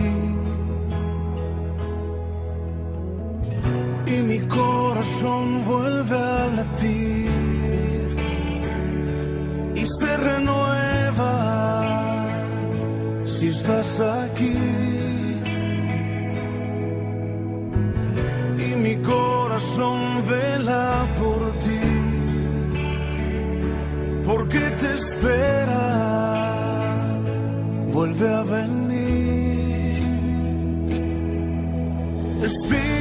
Renueva 10.17 11.33
si 13.23 13.47
estás 13.49 13.99
aquí. 13.99 14.57
Y 18.57 18.75
mi 18.75 18.95
corazón 18.97 19.99
vela 20.29 21.07
por 21.17 21.51
ti, 21.59 21.87
porque 24.23 24.59
te 24.79 24.93
espera, 24.93 25.85
vuelve 27.93 28.29
a 28.33 28.43
venir. 28.43 28.91
Espíritu 32.43 33.00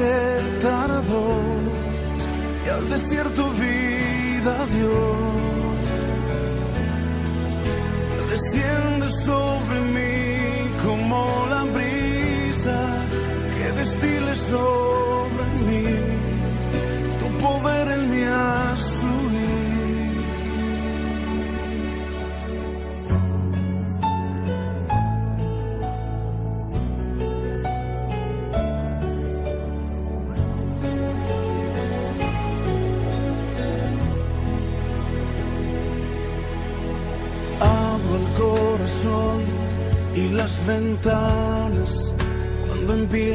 que 0.00 0.58
tardó 0.62 1.28
y 2.64 2.68
al 2.76 2.88
desierto 2.88 3.42
vida 3.64 4.54
dio. 4.74 4.98
Desciende 8.32 9.08
sobre 9.26 9.78
mí 9.94 10.12
como 10.84 11.20
la 11.54 11.62
brisa 11.76 12.78
que 13.54 13.66
destile 13.80 14.34
sobre 14.52 15.44
mí. 15.66 15.88
Tu 17.20 17.26
poder 17.44 17.79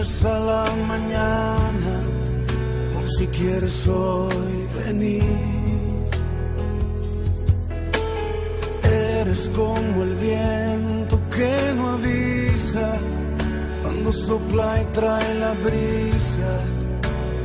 empieza 0.05 0.39
la 0.39 0.65
mañana, 0.87 1.93
por 2.93 3.09
si 3.09 3.27
quieres 3.27 3.87
hoy 3.87 4.67
venir. 4.85 5.23
Eres 8.83 9.49
como 9.55 10.03
el 10.03 10.15
viento 10.15 11.19
que 11.35 11.73
no 11.75 11.89
avisa, 11.89 12.99
cuando 13.81 14.11
sopla 14.13 14.81
y 14.81 14.85
trae 14.93 15.39
la 15.39 15.53
brisa, 15.53 16.51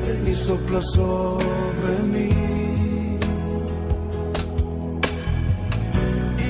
ven 0.02 0.28
y 0.30 0.34
sopla 0.34 0.82
sobre 0.82 1.94
mí. 2.12 2.30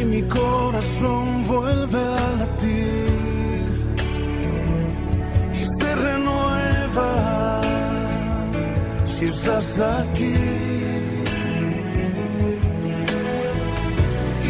y 0.01 0.05
mi 0.05 0.23
corazón 0.23 1.47
vuelve 1.47 2.10
si 9.11 9.25
estás 9.25 9.79
aquí. 9.79 10.35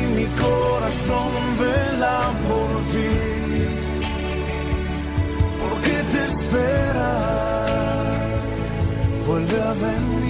Y 0.01 0.03
mi 0.17 0.27
corazón 0.45 1.31
vela 1.61 2.19
por 2.47 2.69
ti, 2.93 3.15
porque 5.61 5.95
te 6.13 6.21
espera, 6.33 7.13
vuelve 9.27 9.59
a 9.71 9.73
venir. 9.87 10.21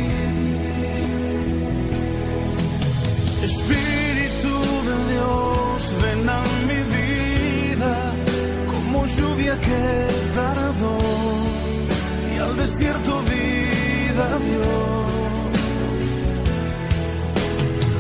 Espíritu 3.51 4.53
de 4.89 4.97
Dios, 5.13 5.79
ven 6.03 6.29
a 6.29 6.43
mi 6.69 6.81
vida 6.97 7.95
como 8.73 9.07
lluvia 9.07 9.55
que 9.67 9.83
tardó 10.35 10.99
y 12.35 12.39
al 12.39 12.57
desierto 12.57 13.23
dio. 14.47 14.71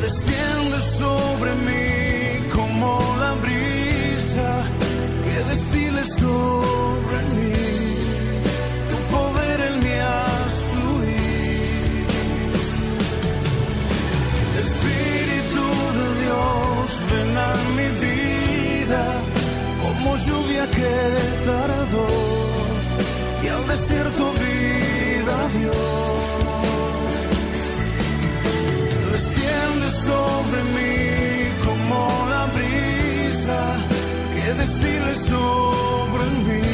Desciende 0.03 0.79
sobre 0.99 1.51
mí 1.67 2.51
como 2.57 2.91
la 3.19 3.33
brisa 3.45 4.49
que 5.25 5.37
destile 5.51 6.05
sobre 6.05 7.19
mí. 7.35 7.53
Tu 8.91 8.97
poder 9.15 9.61
en 9.69 9.75
mí 9.85 9.95
haz 10.11 10.55
fluir. 10.71 12.07
Espíritu 14.65 15.65
de 15.99 16.07
Dios, 16.23 16.89
ven 17.11 17.33
a 17.49 17.53
mi 17.77 17.89
vida 18.07 19.05
como 19.83 20.17
lluvia 20.17 20.65
que 20.71 20.93
tardó 21.47 22.31
desierto 23.71 24.33
vida 24.33 25.49
Dios. 25.59 26.10
Sobre 30.51 30.63
mí 30.65 31.53
como 31.65 32.09
la 32.29 32.47
brisa 32.47 33.77
que 34.35 34.55
destile 34.55 35.15
sobre 35.15 36.25
mí. 36.45 36.70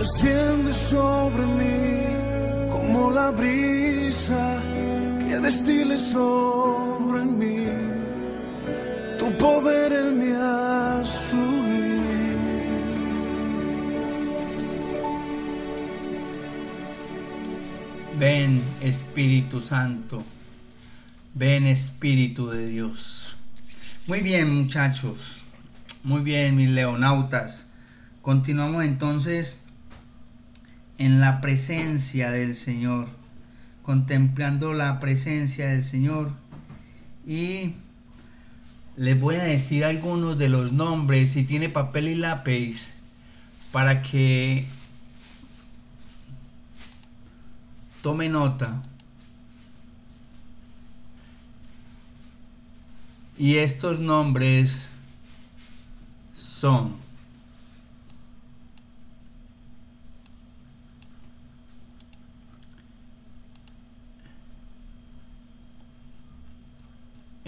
Desciende 0.00 0.72
sobre 0.72 1.44
mí 1.44 2.70
como 2.72 3.10
la 3.10 3.30
brisa 3.32 4.62
que 5.18 5.38
destile 5.38 5.98
sobre 5.98 7.22
mí. 7.22 7.66
Tu 9.18 9.36
poder 9.36 9.92
en 9.92 10.18
mí 10.18 10.32
haz 10.34 11.20
fluir. 11.28 12.38
Ven 18.18 18.62
Espíritu 18.80 19.60
Santo, 19.60 20.24
ven 21.34 21.66
Espíritu 21.66 22.48
de 22.48 22.66
Dios. 22.66 23.36
Muy 24.06 24.22
bien 24.22 24.62
muchachos, 24.62 25.44
muy 26.04 26.22
bien 26.22 26.56
mis 26.56 26.70
leonautas. 26.70 27.66
Continuamos 28.22 28.82
entonces 28.84 29.58
en 31.00 31.18
la 31.18 31.40
presencia 31.40 32.30
del 32.30 32.54
Señor, 32.54 33.08
contemplando 33.82 34.74
la 34.74 35.00
presencia 35.00 35.68
del 35.68 35.82
Señor 35.82 36.30
y 37.26 37.72
les 38.96 39.18
voy 39.18 39.36
a 39.36 39.44
decir 39.44 39.86
algunos 39.86 40.36
de 40.36 40.50
los 40.50 40.72
nombres, 40.72 41.30
si 41.30 41.44
tiene 41.44 41.70
papel 41.70 42.08
y 42.08 42.16
lápiz, 42.16 42.96
para 43.72 44.02
que 44.02 44.66
tome 48.02 48.28
nota. 48.28 48.82
Y 53.38 53.56
estos 53.56 54.00
nombres 54.00 54.88
son 56.34 56.99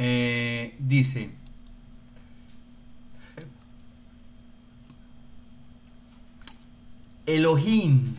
eh, 0.05 0.75
dice 0.81 1.31
Elohim 7.25 8.15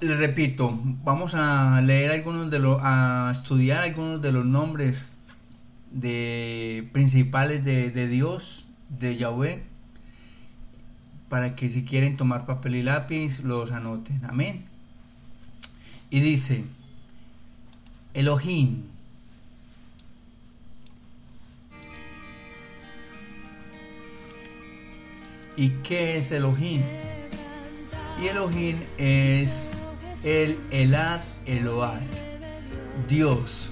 Le 0.00 0.16
repito, 0.16 0.80
vamos 1.04 1.34
a 1.34 1.78
leer 1.82 2.10
algunos 2.10 2.50
de 2.50 2.58
los, 2.58 2.80
a 2.82 3.28
estudiar 3.30 3.82
algunos 3.82 4.22
de 4.22 4.32
los 4.32 4.46
nombres 4.46 5.12
de 5.90 6.88
principales 6.92 7.64
de, 7.64 7.90
de 7.90 8.08
Dios, 8.08 8.64
de 8.88 9.16
Yahweh, 9.16 9.62
para 11.28 11.54
que 11.54 11.68
si 11.68 11.84
quieren 11.84 12.16
tomar 12.16 12.46
papel 12.46 12.76
y 12.76 12.82
lápiz 12.82 13.40
los 13.40 13.72
anoten. 13.72 14.24
Amén. 14.24 14.64
Y 16.08 16.20
dice, 16.20 16.64
Elohim. 18.14 18.82
¿Y 25.56 25.68
qué 25.82 26.18
es 26.18 26.30
Elohim? 26.32 26.82
Y 28.22 28.28
Elohim 28.28 28.78
es 28.98 29.68
el 30.24 30.58
Elad 30.70 31.20
Eloat, 31.46 32.08
Dios. 33.08 33.70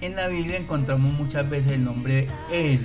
En 0.00 0.14
la 0.16 0.28
Biblia 0.28 0.58
encontramos 0.58 1.12
muchas 1.12 1.48
veces 1.48 1.72
el 1.72 1.84
nombre 1.84 2.28
El 2.52 2.80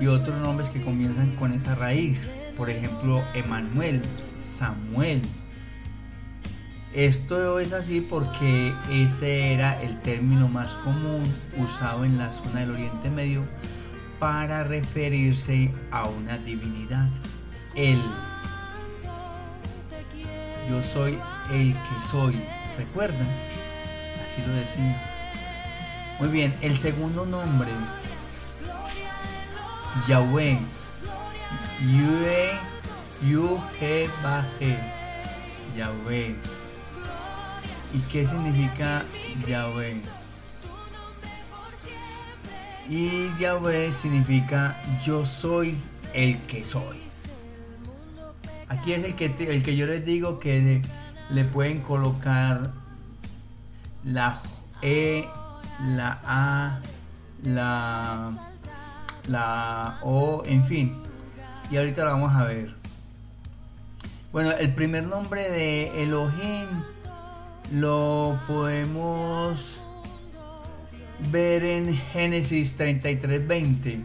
y 0.00 0.06
otros 0.06 0.40
nombres 0.40 0.70
que 0.70 0.82
comienzan 0.82 1.36
con 1.36 1.52
esa 1.52 1.74
raíz. 1.74 2.26
Por 2.56 2.70
ejemplo, 2.70 3.22
Emanuel, 3.34 4.02
Samuel. 4.40 5.22
Esto 6.94 7.58
es 7.58 7.72
así 7.72 8.02
porque 8.02 8.74
ese 8.90 9.54
era 9.54 9.80
el 9.82 10.00
término 10.02 10.48
más 10.48 10.72
común 10.74 11.26
usado 11.56 12.04
en 12.04 12.18
la 12.18 12.32
zona 12.32 12.60
del 12.60 12.72
Oriente 12.72 13.08
Medio 13.08 13.44
para 14.18 14.62
referirse 14.62 15.72
a 15.90 16.06
una 16.06 16.36
divinidad. 16.36 17.08
El 17.74 17.98
yo 20.68 20.82
soy 20.82 21.18
el 21.50 21.72
que 21.72 22.00
soy. 22.10 22.42
¿Recuerdan? 22.78 23.28
Así 24.24 24.42
lo 24.46 24.52
decía. 24.52 25.02
Muy 26.18 26.28
bien, 26.28 26.54
el 26.60 26.76
segundo 26.76 27.26
nombre, 27.26 27.70
Yahweh. 30.06 30.58
Yue. 31.80 32.50
Yahweh. 35.76 36.61
¿Y 37.94 37.98
qué 38.10 38.24
significa 38.24 39.04
Yahweh? 39.46 40.00
Y 42.88 43.30
Yahweh 43.38 43.92
significa 43.92 44.76
yo 45.04 45.26
soy 45.26 45.76
el 46.14 46.38
que 46.42 46.64
soy. 46.64 47.00
Aquí 48.68 48.94
es 48.94 49.04
el 49.04 49.14
que, 49.14 49.26
el 49.26 49.62
que 49.62 49.76
yo 49.76 49.86
les 49.86 50.04
digo 50.04 50.40
que 50.40 50.82
le 51.28 51.44
pueden 51.44 51.80
colocar 51.80 52.72
la 54.04 54.40
E, 54.80 55.28
la 55.80 56.20
A, 56.24 56.80
la, 57.42 58.32
la 59.28 59.98
O, 60.02 60.42
en 60.46 60.64
fin. 60.64 61.02
Y 61.70 61.76
ahorita 61.76 62.04
lo 62.04 62.12
vamos 62.12 62.34
a 62.34 62.44
ver. 62.44 62.74
Bueno, 64.32 64.52
el 64.52 64.72
primer 64.74 65.04
nombre 65.04 65.50
de 65.50 66.02
Elohim 66.02 66.68
lo 67.72 68.38
podemos 68.46 69.80
ver 71.30 71.64
en 71.64 71.96
Génesis 71.96 72.76
33:20. 72.78 74.04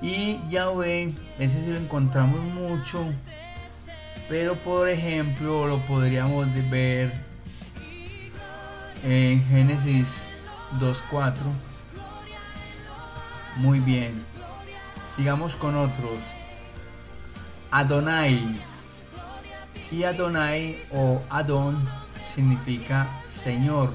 Y 0.00 0.40
Yahweh, 0.48 1.14
ese 1.38 1.62
sí 1.62 1.70
lo 1.70 1.78
encontramos 1.78 2.40
mucho. 2.40 3.04
Pero 4.28 4.56
por 4.56 4.88
ejemplo 4.88 5.66
lo 5.66 5.84
podríamos 5.86 6.46
ver 6.70 7.12
en 9.02 9.44
Génesis 9.46 10.24
2.4. 10.80 11.34
Muy 13.56 13.80
bien. 13.80 14.24
Sigamos 15.14 15.54
con 15.56 15.74
otros. 15.76 16.18
Adonai. 17.70 18.56
Y 19.94 20.02
Adonai 20.02 20.76
o 20.90 21.22
Adon 21.30 21.88
significa 22.28 23.22
Señor, 23.26 23.92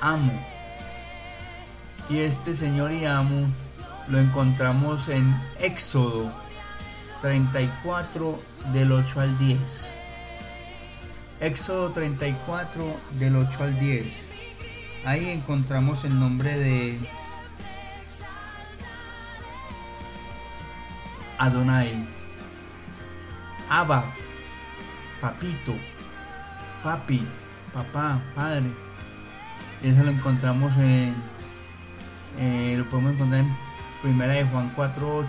amo. 0.00 0.32
Y 2.10 2.18
este 2.18 2.56
Señor 2.56 2.90
y 2.90 3.04
amo 3.04 3.46
lo 4.08 4.18
encontramos 4.18 5.08
en 5.08 5.40
Éxodo 5.60 6.32
34 7.22 8.42
del 8.72 8.90
8 8.90 9.20
al 9.20 9.38
10. 9.38 9.94
Éxodo 11.42 11.92
34 11.92 12.96
del 13.20 13.36
8 13.36 13.62
al 13.62 13.78
10. 13.78 14.28
Ahí 15.04 15.30
encontramos 15.30 16.02
el 16.02 16.18
nombre 16.18 16.58
de 16.58 16.98
Adonai. 21.38 22.04
Abba, 23.70 24.04
papito, 25.20 25.74
papi, 26.82 27.26
papá, 27.72 28.20
padre. 28.34 28.70
Eso 29.82 30.02
lo 30.02 30.10
encontramos 30.10 30.76
en. 30.76 31.14
eh, 32.38 32.74
lo 32.76 32.84
podemos 32.86 33.12
encontrar 33.14 33.40
en 33.40 33.56
Primera 34.02 34.34
de 34.34 34.44
Juan 34.44 34.72
4.8 34.76 35.26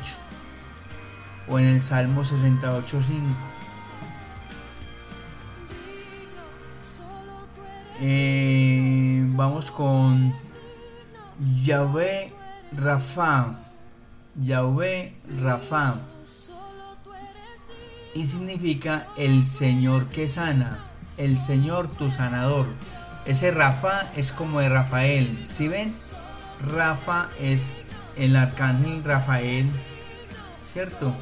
o 1.47 1.59
en 1.59 1.65
el 1.65 1.81
Salmo 1.81 2.23
68.5. 2.23 3.21
Eh, 8.01 9.23
vamos 9.35 9.71
con 9.71 10.33
Yahvé 11.63 12.33
Rafa. 12.71 13.59
Yahvé 14.35 15.15
Rafa. 15.41 15.95
Y 18.13 18.25
significa 18.25 19.07
el 19.17 19.43
Señor 19.45 20.07
que 20.07 20.27
sana. 20.27 20.79
El 21.17 21.37
Señor 21.37 21.87
tu 21.87 22.09
sanador. 22.09 22.67
Ese 23.25 23.51
Rafa 23.51 24.07
es 24.15 24.31
como 24.31 24.59
de 24.59 24.69
Rafael. 24.69 25.47
¿Sí 25.51 25.67
ven? 25.67 25.93
Rafa 26.61 27.29
es 27.39 27.73
el 28.17 28.35
arcángel 28.35 29.03
Rafael. 29.03 29.69
¿Cierto? 30.73 31.15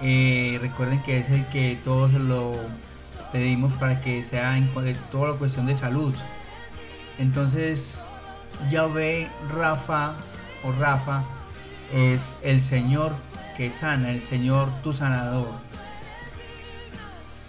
Eh, 0.00 0.58
recuerden 0.60 1.02
que 1.02 1.18
es 1.18 1.30
el 1.30 1.46
que 1.46 1.78
todos 1.84 2.12
lo 2.12 2.56
pedimos 3.32 3.72
para 3.74 4.00
que 4.00 4.22
sea 4.22 4.56
en 4.56 4.68
toda 5.10 5.32
la 5.32 5.38
cuestión 5.38 5.66
de 5.66 5.76
salud. 5.76 6.14
Entonces, 7.18 8.02
Yahvé 8.70 9.28
Rafa 9.54 10.14
o 10.64 10.72
Rafa 10.72 11.22
es 11.94 12.20
el 12.42 12.60
Señor 12.60 13.12
que 13.56 13.70
sana, 13.70 14.10
el 14.10 14.22
Señor 14.22 14.68
tu 14.82 14.92
sanador. 14.92 15.52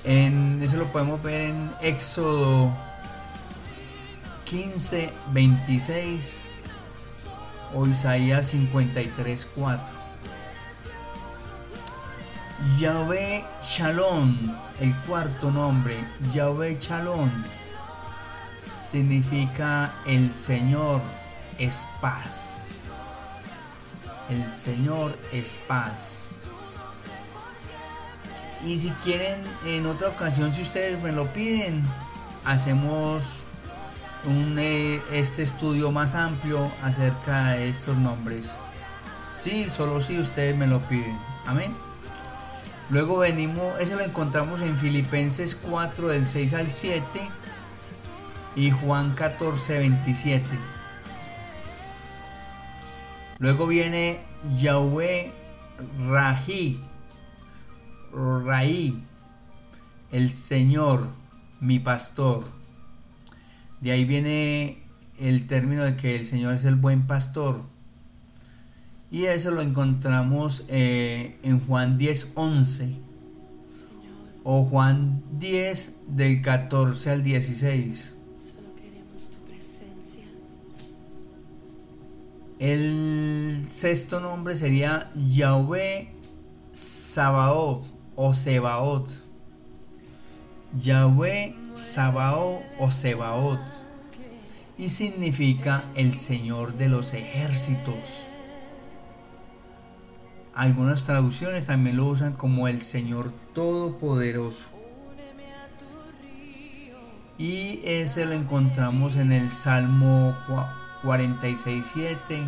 En, 0.04 0.62
eso 0.62 0.78
lo 0.78 0.86
podemos 0.92 1.22
ver 1.24 1.42
en 1.42 1.72
Éxodo 1.82 2.74
15, 4.46 5.12
26 5.32 6.38
o 7.74 7.88
Isaías 7.88 8.48
53, 8.48 9.48
4. 9.56 10.04
Yahvé 12.80 13.44
Shalom, 13.63 14.38
el 14.80 14.96
cuarto 15.08 15.52
nombre, 15.52 15.98
Yahvé 16.34 16.78
Shalom, 16.80 17.30
significa 18.58 19.92
el 20.06 20.32
Señor 20.32 21.02
es 21.58 21.88
paz. 22.00 22.62
El 24.30 24.52
Señor 24.52 25.18
es 25.32 25.54
paz. 25.68 26.24
Y 28.66 28.78
si 28.78 28.90
quieren, 29.04 29.42
en 29.66 29.86
otra 29.86 30.10
ocasión, 30.10 30.54
si 30.54 30.62
ustedes 30.62 31.02
me 31.02 31.12
lo 31.12 31.32
piden, 31.34 31.84
hacemos 32.46 33.24
un, 34.26 34.58
eh, 34.58 35.02
este 35.12 35.44
estudio 35.44 35.92
más 35.92 36.16
amplio 36.16 36.72
acerca 36.82 37.52
de 37.52 37.70
estos 37.70 37.98
nombres. 37.98 38.52
Sí, 39.30 39.70
solo 39.70 40.02
si 40.02 40.20
ustedes 40.20 40.56
me 40.56 40.68
lo 40.68 40.80
piden. 40.82 41.18
Amén. 41.46 41.76
Luego 42.90 43.18
venimos, 43.18 43.80
ese 43.80 43.96
lo 43.96 44.02
encontramos 44.02 44.62
en 44.62 44.78
Filipenses 44.78 45.56
4 45.56 46.10
del 46.10 46.26
6 46.26 46.54
al 46.54 46.72
7 46.72 47.04
y 48.56 48.72
Juan 48.72 49.14
14, 49.16 49.80
27. 49.80 50.46
Luego 53.43 53.67
viene 53.67 54.19
Yahweh 54.58 55.34
Rahi, 56.08 56.79
Raí, 58.13 59.03
el 60.13 60.29
Señor, 60.29 61.10
mi 61.60 61.77
pastor. 61.77 62.45
De 63.82 63.91
ahí 63.91 64.06
viene 64.06 64.77
el 65.19 65.45
término 65.45 65.84
de 65.84 65.97
que 65.97 66.15
el 66.15 66.25
Señor 66.25 66.53
es 66.53 66.63
el 66.63 66.75
buen 66.75 67.06
pastor. 67.06 67.63
Y 69.12 69.25
eso 69.25 69.51
lo 69.51 69.60
encontramos 69.60 70.63
eh, 70.69 71.38
en 71.43 71.60
Juan 71.67 71.97
10, 71.97 72.32
11. 72.36 72.95
O 74.45 74.63
Juan 74.63 75.21
10 75.38 75.97
del 76.08 76.41
14 76.41 77.10
al 77.10 77.23
16. 77.25 78.15
El 82.60 83.66
sexto 83.70 84.20
nombre 84.20 84.56
sería 84.56 85.12
Yahweh 85.16 86.10
Sabaoth 86.72 87.86
o 88.16 88.34
Sebaot. 88.34 89.10
Yahweh 90.80 91.56
Sabaoth 91.74 92.63
o 92.80 92.92
Sebaot. 92.92 93.60
Y 94.78 94.89
significa 94.89 95.82
el 95.96 96.16
Señor 96.16 96.74
de 96.74 96.89
los 96.89 97.13
ejércitos. 97.13 98.26
Algunas 100.56 101.04
traducciones 101.04 101.66
también 101.66 101.98
lo 101.98 102.06
usan 102.06 102.34
como 102.34 102.68
el 102.68 102.82
Señor 102.82 103.34
Todopoderoso. 103.54 104.68
Y 107.39 107.82
ese 107.84 108.26
lo 108.26 108.34
encontramos 108.34 109.16
en 109.16 109.32
el 109.32 109.50
Salmo 109.50 110.36
46.7 111.04 112.48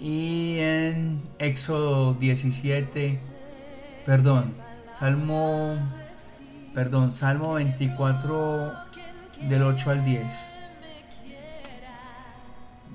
y 0.00 0.58
en 0.60 1.20
Éxodo 1.38 2.14
17, 2.14 3.18
perdón, 4.06 4.54
Salmo, 4.98 5.76
Salmo 7.10 7.54
24 7.54 8.72
del 9.48 9.62
8 9.62 9.90
al 9.90 10.04
10. 10.04 10.24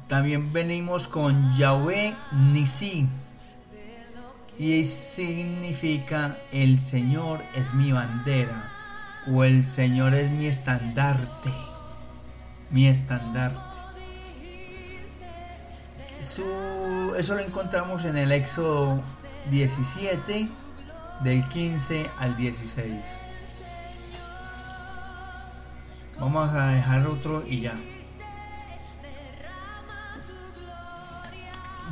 También 0.08 0.54
venimos 0.54 1.08
con 1.08 1.58
Yahweh 1.58 2.14
Nisi. 2.54 3.08
Y 4.60 4.86
significa 4.86 6.38
el 6.52 6.78
Señor 6.78 7.42
es 7.56 7.74
mi 7.74 7.92
bandera. 7.92 8.70
O 9.28 9.44
el 9.44 9.66
Señor 9.66 10.14
es 10.14 10.30
mi 10.30 10.46
estandarte. 10.46 11.73
Mi 12.74 12.88
estandarte. 12.88 13.60
Eso 16.20 17.36
lo 17.36 17.40
encontramos 17.40 18.04
en 18.06 18.18
el 18.18 18.32
Éxodo 18.32 19.02
17, 19.52 20.50
del 21.22 21.48
15 21.48 22.10
al 22.18 22.36
16. 22.36 22.96
Vamos 26.20 26.52
a 26.52 26.70
dejar 26.70 27.06
otro 27.06 27.44
y 27.48 27.62
ya. 27.62 27.76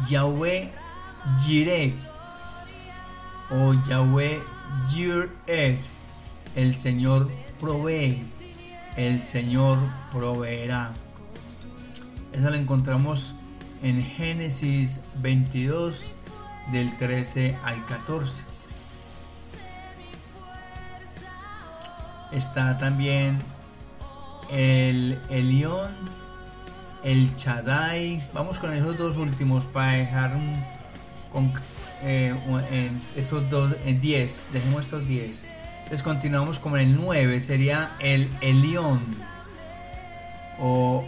Yahweh 0.10 0.72
Jireh 1.46 1.94
o 3.52 3.74
Yahweh 3.88 4.42
Jireh, 4.90 5.78
el 6.56 6.74
Señor 6.74 7.30
provee, 7.60 8.24
el 8.98 9.22
Señor 9.22 9.78
proveerá. 10.12 10.92
Eso 12.34 12.50
lo 12.50 12.56
encontramos 12.56 13.34
en 13.84 14.04
Génesis 14.04 15.00
22 15.22 16.06
del 16.72 16.96
13 16.98 17.58
al 17.64 17.86
14. 17.86 18.44
Está 22.32 22.78
también 22.78 23.40
el 24.50 25.20
Elión, 25.30 25.92
el 27.04 27.36
Chadai. 27.36 28.24
Vamos 28.34 28.60
con 28.60 28.74
esos 28.74 28.98
dos 28.98 29.18
últimos 29.18 29.66
para 29.66 29.94
dejar 29.94 30.38
con, 31.32 31.52
eh, 32.04 32.34
en 32.72 33.02
estos 33.16 33.50
dos, 33.50 33.76
en 33.86 34.00
10. 34.00 34.50
Dejemos 34.54 34.86
estos 34.86 35.08
10. 35.08 35.44
Entonces 35.92 36.08
continuamos 36.08 36.58
con 36.58 36.80
el 36.80 36.96
9. 36.96 37.42
Sería 37.42 37.92
el 38.00 38.30
Elión. 38.40 39.02
O 40.58 41.04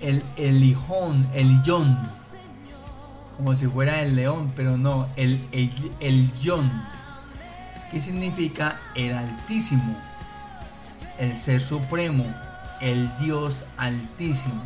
el 0.00 0.20
Elijón, 0.36 1.28
Elillón. 1.32 1.96
Como 3.36 3.54
si 3.54 3.68
fuera 3.68 4.02
el 4.02 4.16
león, 4.16 4.52
pero 4.56 4.76
no, 4.76 5.06
el 5.14 5.40
el, 5.52 5.70
Elillón. 6.00 6.72
¿Qué 7.92 8.00
significa 8.00 8.80
el 8.96 9.14
Altísimo? 9.14 9.96
El 11.20 11.38
Ser 11.38 11.60
Supremo, 11.60 12.26
el 12.80 13.08
Dios 13.20 13.64
Altísimo. 13.76 14.60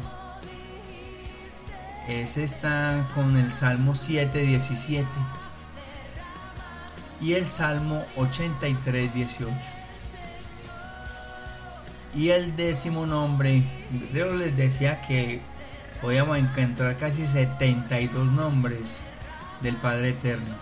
Ese 2.08 2.44
está 2.44 3.06
con 3.14 3.36
el 3.36 3.52
Salmo 3.52 3.94
7, 3.94 4.38
17 4.38 5.06
y 7.20 7.34
el 7.34 7.46
Salmo 7.46 8.04
83, 8.16 9.12
18. 9.14 9.50
Y 12.14 12.30
el 12.30 12.56
décimo 12.56 13.06
nombre, 13.06 13.62
yo 14.14 14.34
les 14.34 14.56
decía 14.56 15.00
que 15.02 15.40
podíamos 16.00 16.38
encontrar 16.38 16.96
casi 16.96 17.26
72 17.26 18.26
nombres 18.32 18.98
del 19.60 19.76
Padre 19.76 20.10
Eterno. 20.10 20.54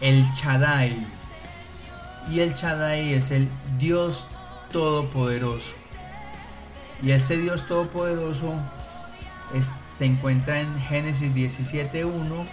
El 0.00 0.24
Chadai. 0.34 0.96
Y 2.30 2.40
el 2.40 2.54
Chadai 2.54 3.14
es 3.14 3.30
el 3.30 3.48
Dios 3.78 4.28
Todopoderoso. 4.70 5.72
Y 7.02 7.10
ese 7.10 7.36
Dios 7.36 7.66
Todopoderoso 7.66 8.54
es- 9.54 9.72
se 9.90 10.04
encuentra 10.06 10.60
en 10.60 10.80
Génesis 10.82 11.34
17.1, 11.34 12.46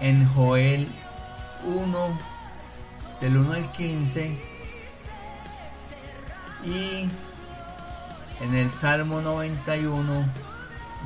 en 0.00 0.28
Joel 0.28 0.88
1, 1.64 2.18
del 3.20 3.36
1 3.36 3.52
al 3.52 3.72
15, 3.72 4.38
y 6.64 7.08
en 8.40 8.54
el 8.54 8.70
Salmo 8.70 9.20
91, 9.20 10.24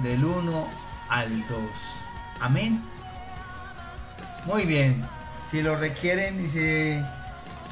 del 0.02 0.24
1 0.24 0.68
al 1.08 1.46
2. 1.48 1.58
Amén. 2.40 2.82
Muy 4.46 4.64
bien. 4.64 5.04
Si 5.44 5.62
lo 5.62 5.76
requieren 5.76 6.44
y 6.44 6.48
se, 6.48 7.04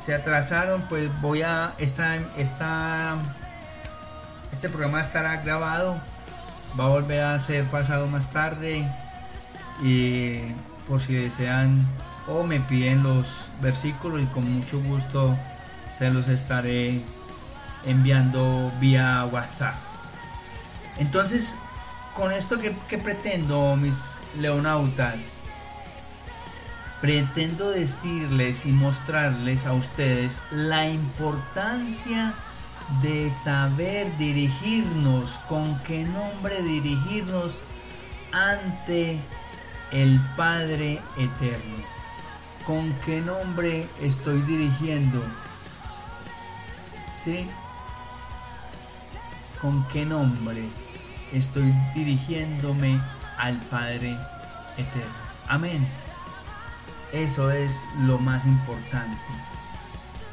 se 0.04 0.14
atrasaron, 0.14 0.82
pues 0.88 1.10
voy 1.20 1.42
a. 1.42 1.72
Esta, 1.78 2.16
esta, 2.36 3.16
este 4.52 4.68
programa 4.68 5.00
estará 5.00 5.36
grabado. 5.42 6.00
Va 6.78 6.84
a 6.84 6.88
volver 6.88 7.22
a 7.22 7.38
ser 7.38 7.64
pasado 7.66 8.06
más 8.06 8.30
tarde. 8.30 8.86
Y 9.82 10.40
por 10.86 11.00
si 11.00 11.14
desean 11.14 11.88
o 12.30 12.44
me 12.44 12.60
piden 12.60 13.02
los 13.02 13.26
versículos 13.60 14.22
y 14.22 14.26
con 14.26 14.50
mucho 14.50 14.80
gusto 14.80 15.36
se 15.90 16.10
los 16.10 16.28
estaré 16.28 17.00
enviando 17.84 18.72
vía 18.80 19.26
WhatsApp. 19.30 19.74
Entonces, 20.98 21.56
con 22.14 22.30
esto 22.32 22.58
que, 22.58 22.74
que 22.88 22.98
pretendo, 22.98 23.74
mis 23.76 24.18
leonautas, 24.38 25.32
pretendo 27.00 27.70
decirles 27.70 28.66
y 28.66 28.72
mostrarles 28.72 29.66
a 29.66 29.72
ustedes 29.72 30.38
la 30.50 30.88
importancia 30.88 32.34
de 33.02 33.30
saber 33.30 34.16
dirigirnos, 34.18 35.32
con 35.48 35.78
qué 35.80 36.04
nombre 36.04 36.62
dirigirnos 36.62 37.60
ante 38.32 39.18
el 39.92 40.20
Padre 40.36 41.00
Eterno. 41.16 41.99
¿Con 42.70 42.94
qué 43.04 43.20
nombre 43.20 43.88
estoy 44.00 44.42
dirigiendo? 44.42 45.20
¿Sí? 47.16 47.48
¿Con 49.60 49.84
qué 49.88 50.06
nombre 50.06 50.62
estoy 51.32 51.74
dirigiéndome 51.96 53.00
al 53.38 53.56
Padre 53.62 54.16
Eterno? 54.76 55.10
Amén. 55.48 55.84
Eso 57.12 57.50
es 57.50 57.82
lo 58.02 58.18
más 58.18 58.46
importante. 58.46 59.18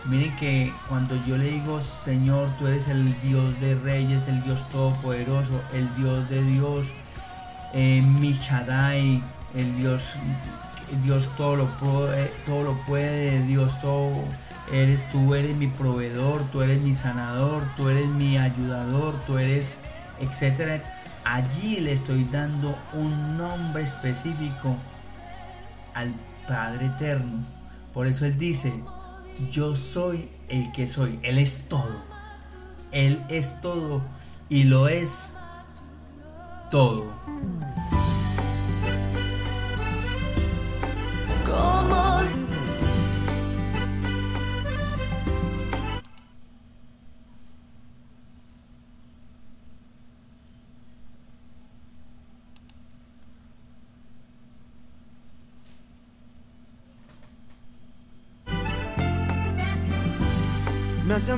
Miren 0.06 0.36
que 0.36 0.72
cuando 0.90 1.16
yo 1.26 1.38
le 1.38 1.50
digo, 1.50 1.82
Señor, 1.82 2.52
tú 2.60 2.68
eres 2.68 2.88
el 2.88 3.20
Dios 3.24 3.60
de 3.60 3.74
reyes, 3.74 4.28
el 4.28 4.44
Dios 4.44 4.60
todopoderoso, 4.70 5.60
el 5.74 5.92
Dios 5.96 6.30
de 6.30 6.44
Dios, 6.44 6.86
eh, 7.74 8.04
Michadai, 8.04 9.24
el 9.56 9.76
Dios, 9.76 10.14
Dios 11.04 11.30
todo 11.38 11.56
lo, 11.56 11.66
puede, 11.78 12.32
todo 12.46 12.64
lo 12.64 12.74
puede, 12.86 13.42
Dios 13.44 13.80
todo, 13.82 14.24
eres 14.72 15.10
tú, 15.10 15.36
eres 15.36 15.56
mi 15.56 15.68
proveedor, 15.68 16.42
tú 16.52 16.62
eres 16.62 16.82
mi 16.82 16.94
sanador, 16.94 17.64
tú 17.76 17.90
eres 17.90 18.08
mi 18.08 18.38
ayudador, 18.38 19.16
tú 19.26 19.38
eres, 19.38 19.78
etcétera. 20.20 20.82
Allí 21.26 21.82
le 21.82 21.92
estoy 21.92 22.24
dando 22.26 22.78
un 22.94 23.38
nombre 23.38 23.84
específico 23.84 24.78
al 25.94 26.14
Padre 26.48 26.86
Eterno. 26.86 27.46
Por 27.94 28.08
eso 28.08 28.26
Él 28.26 28.38
dice, 28.38 28.74
yo 29.52 29.76
soy 29.76 30.30
el 30.48 30.72
que 30.72 30.88
soy. 30.88 31.20
Él 31.24 31.38
es 31.38 31.68
todo. 31.68 32.02
Él 32.92 33.22
es 33.28 33.60
todo 33.62 34.02
y 34.50 34.64
lo 34.64 34.88
es 34.88 35.34
todo. 36.70 37.12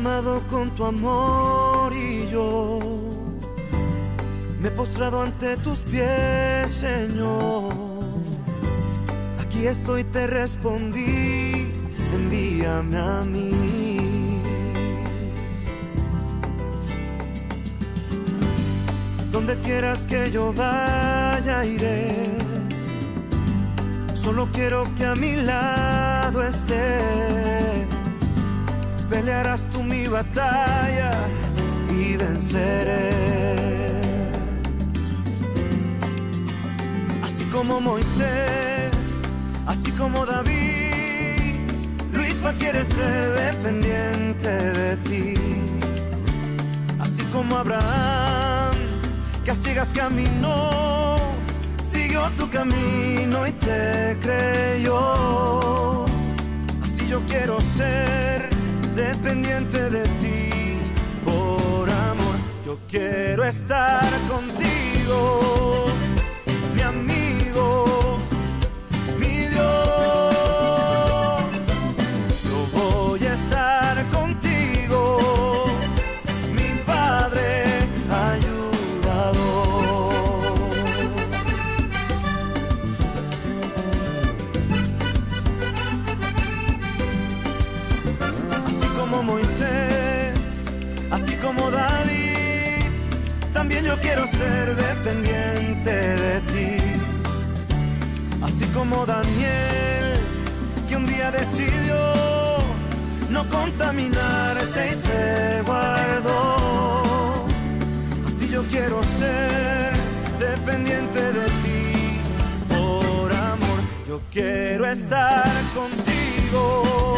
Llamado 0.02 0.41
con 0.47 0.70
tu 0.76 0.86
amor 0.86 1.91
y 1.91 2.30
yo 2.32 2.80
me 4.62 4.70
he 4.70 4.72
postrado 4.72 5.24
ante 5.24 5.58
tus 5.58 5.80
pies, 5.80 6.72
Señor. 6.72 7.74
Aquí 9.41 9.68
estoy, 9.68 10.06
te 10.06 10.26
respondí, 10.26 11.68
envíame 12.14 12.97
a 12.97 13.24
mí. 13.26 14.41
Donde 19.34 19.60
quieras 19.60 20.08
que 20.08 20.32
yo 20.32 20.54
vaya, 20.54 21.66
iré. 21.66 22.16
Solo 24.14 24.47
quiero 24.54 24.86
que 24.95 25.04
a 25.04 25.16
mi 25.16 25.36
lado 25.36 26.41
estés 26.41 27.09
pelearás 29.20 29.70
tú 29.70 29.84
mi 29.84 30.08
batalla 30.08 31.12
y 31.90 32.16
venceré. 32.16 33.12
Así 37.22 37.44
como 37.52 37.82
Moisés, 37.82 38.92
así 39.66 39.92
como 39.92 40.26
David, 40.26 41.56
Luisfa 42.14 42.54
quiere 42.54 42.86
ser 42.86 43.26
dependiente 43.48 44.52
de 44.80 44.96
ti. 45.08 45.34
Así 47.00 47.24
como 47.34 47.58
Abraham, 47.58 48.78
que 49.44 49.52
a 49.52 49.56
ciegas 49.56 49.90
caminó, 49.94 51.18
siguió 51.84 52.22
tu 52.38 52.50
camino 52.50 53.46
y 53.46 53.52
te 53.52 54.18
creyó. 54.22 56.06
Así 56.86 57.06
yo 57.10 57.22
quiero 57.28 57.60
ser 57.60 58.49
dependiente 59.00 59.89
de 59.89 60.04
ti 60.22 60.50
por 61.24 61.89
amor. 61.89 62.36
Yo 62.66 62.78
quiero 62.89 63.45
estar 63.45 64.10
contigo, 64.28 65.86
dependiente 95.04 95.91
de 95.91 96.41
ti. 96.52 96.78
Así 98.41 98.66
como 98.68 99.06
Daniel, 99.06 100.20
que 100.88 100.95
un 100.95 101.06
día 101.06 101.32
decidió 101.32 101.97
no 103.30 103.47
contaminarse 103.50 104.89
y 104.91 104.95
se 104.95 105.62
guardó. 105.66 107.45
Así 108.28 108.50
yo 108.50 108.64
quiero 108.64 109.02
ser 109.04 109.93
dependiente 110.39 111.22
de 111.22 111.45
ti 111.64 112.22
por 112.70 113.32
amor. 113.32 113.80
Yo 114.08 114.22
quiero 114.32 114.86
estar 114.86 115.52
contigo 115.74 117.09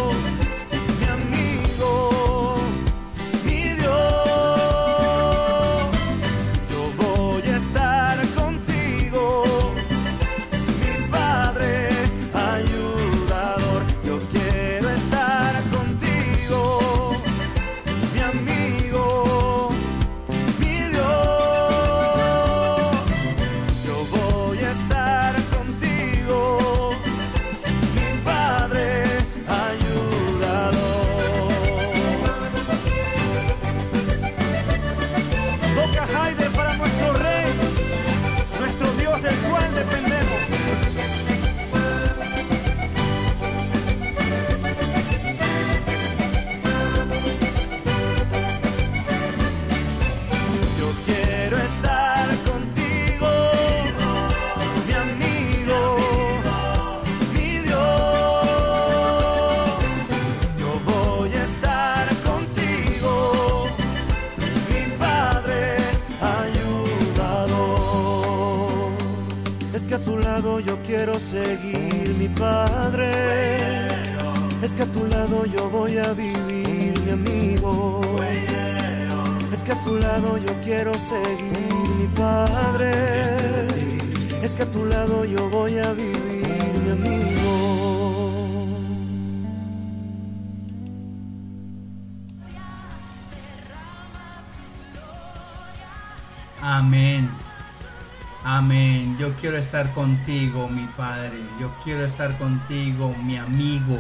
estar 99.72 99.93
contigo, 99.93 100.67
mi 100.67 100.86
Padre. 100.97 101.39
Yo 101.57 101.74
quiero 101.82 102.03
estar 102.03 102.38
contigo, 102.38 103.15
mi 103.24 103.38
amigo, 103.38 103.97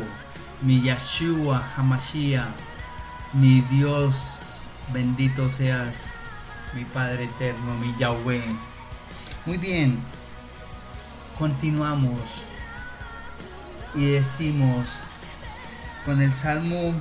mi 0.61 0.81
Yeshua 0.81 1.63
Hamashiach, 1.77 2.51
mi 3.31 3.61
Dios. 3.61 4.59
Bendito 4.91 5.49
seas, 5.49 6.11
mi 6.73 6.83
Padre 6.83 7.23
eterno, 7.23 7.73
mi 7.75 7.95
Yahweh. 7.97 8.43
Muy 9.45 9.55
bien. 9.55 9.97
Continuamos 11.39 12.43
y 13.95 14.07
decimos 14.07 14.89
con 16.05 16.21
el 16.21 16.33
Salmo 16.33 16.93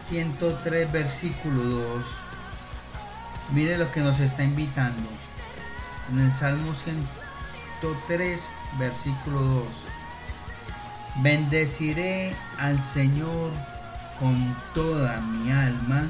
103, 0.00 0.90
versículo 0.90 1.62
2. 1.62 2.04
Mire 3.52 3.78
lo 3.78 3.88
que 3.92 4.00
nos 4.00 4.18
está 4.18 4.42
invitando. 4.42 5.25
En 6.10 6.20
el 6.20 6.32
Salmo 6.32 6.72
103, 6.72 8.40
versículo 8.78 9.40
2. 9.40 9.64
Bendeciré 11.22 12.32
al 12.58 12.80
Señor 12.80 13.50
con 14.20 14.54
toda 14.72 15.20
mi 15.20 15.50
alma. 15.50 16.08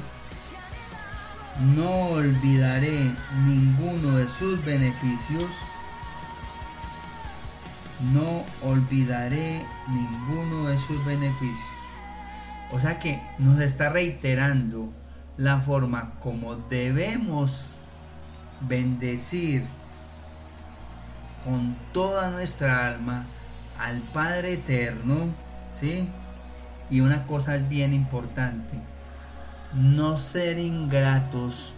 No 1.75 2.09
olvidaré 2.09 3.11
ninguno 3.45 4.17
de 4.17 4.27
sus 4.29 4.63
beneficios. 4.63 5.49
No 8.13 8.43
olvidaré 8.61 9.65
ninguno 9.87 10.67
de 10.67 10.77
sus 10.77 11.03
beneficios. 11.05 11.77
O 12.71 12.79
sea 12.79 12.99
que 12.99 13.19
nos 13.39 13.59
está 13.59 13.89
reiterando 13.89 14.93
la 15.37 15.59
forma 15.61 16.13
como 16.19 16.55
debemos 16.55 17.79
bendecir 18.61 19.63
con 21.47 21.77
toda 21.93 22.29
nuestra 22.29 22.87
alma 22.87 23.25
al 23.79 24.01
Padre 24.01 24.53
Eterno, 24.53 25.33
¿sí? 25.71 26.09
Y 26.89 26.99
una 26.99 27.25
cosa 27.25 27.55
es 27.55 27.69
bien 27.69 27.93
importante, 27.93 28.77
no 29.73 30.17
ser 30.17 30.59
ingratos, 30.59 31.71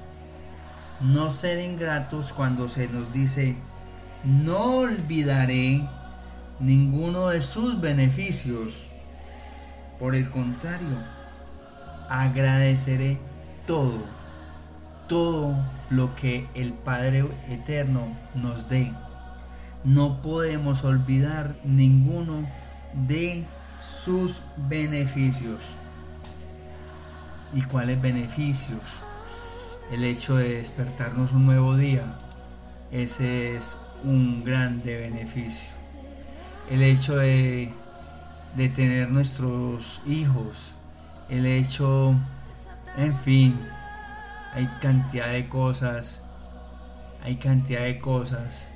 no 1.01 1.30
ser 1.30 1.59
ingratos 1.59 2.34
cuando 2.34 2.67
se 2.67 2.88
nos 2.88 3.13
dice, 3.13 3.57
no 4.24 4.78
olvidaré 4.78 5.88
ninguno 6.59 7.28
de 7.28 7.43
sus 7.43 7.80
beneficios. 7.80 8.88
Por 9.99 10.15
el 10.15 10.32
contrario, 10.32 10.97
agradeceré 12.09 13.20
todo, 13.67 13.99
todo 15.07 15.55
lo 15.91 16.15
que 16.15 16.47
el 16.55 16.74
Padre 16.74 17.26
Eterno 17.49 18.07
nos 18.34 18.67
dé. 18.67 18.91
No 19.84 20.22
podemos 20.22 20.84
olvidar 20.84 21.56
ninguno 21.64 22.48
de 23.08 23.46
sus 23.80 24.42
beneficios. 24.58 25.62
¿Y 27.54 27.62
cuáles 27.62 28.02
beneficios? 28.02 28.82
El 29.92 30.04
hecho 30.04 30.36
de 30.36 30.56
despertarnos 30.56 31.32
un 31.32 31.46
nuevo 31.46 31.76
día, 31.76 32.18
ese 32.92 33.56
es 33.56 33.78
un 34.04 34.44
grande 34.44 35.00
beneficio. 35.02 35.72
El 36.70 36.84
hecho 36.84 37.16
de, 37.16 37.72
de 38.56 38.70
tener 38.70 39.10
nuestros 39.10 40.02
hijos, 40.06 40.76
el 41.30 41.46
hecho, 41.46 42.14
en 42.98 43.18
fin, 43.18 43.58
hay 44.54 44.68
cantidad 44.82 45.30
de 45.30 45.48
cosas, 45.48 46.22
hay 47.24 47.38
cantidad 47.38 47.82
de 47.82 47.98
cosas. 47.98 48.70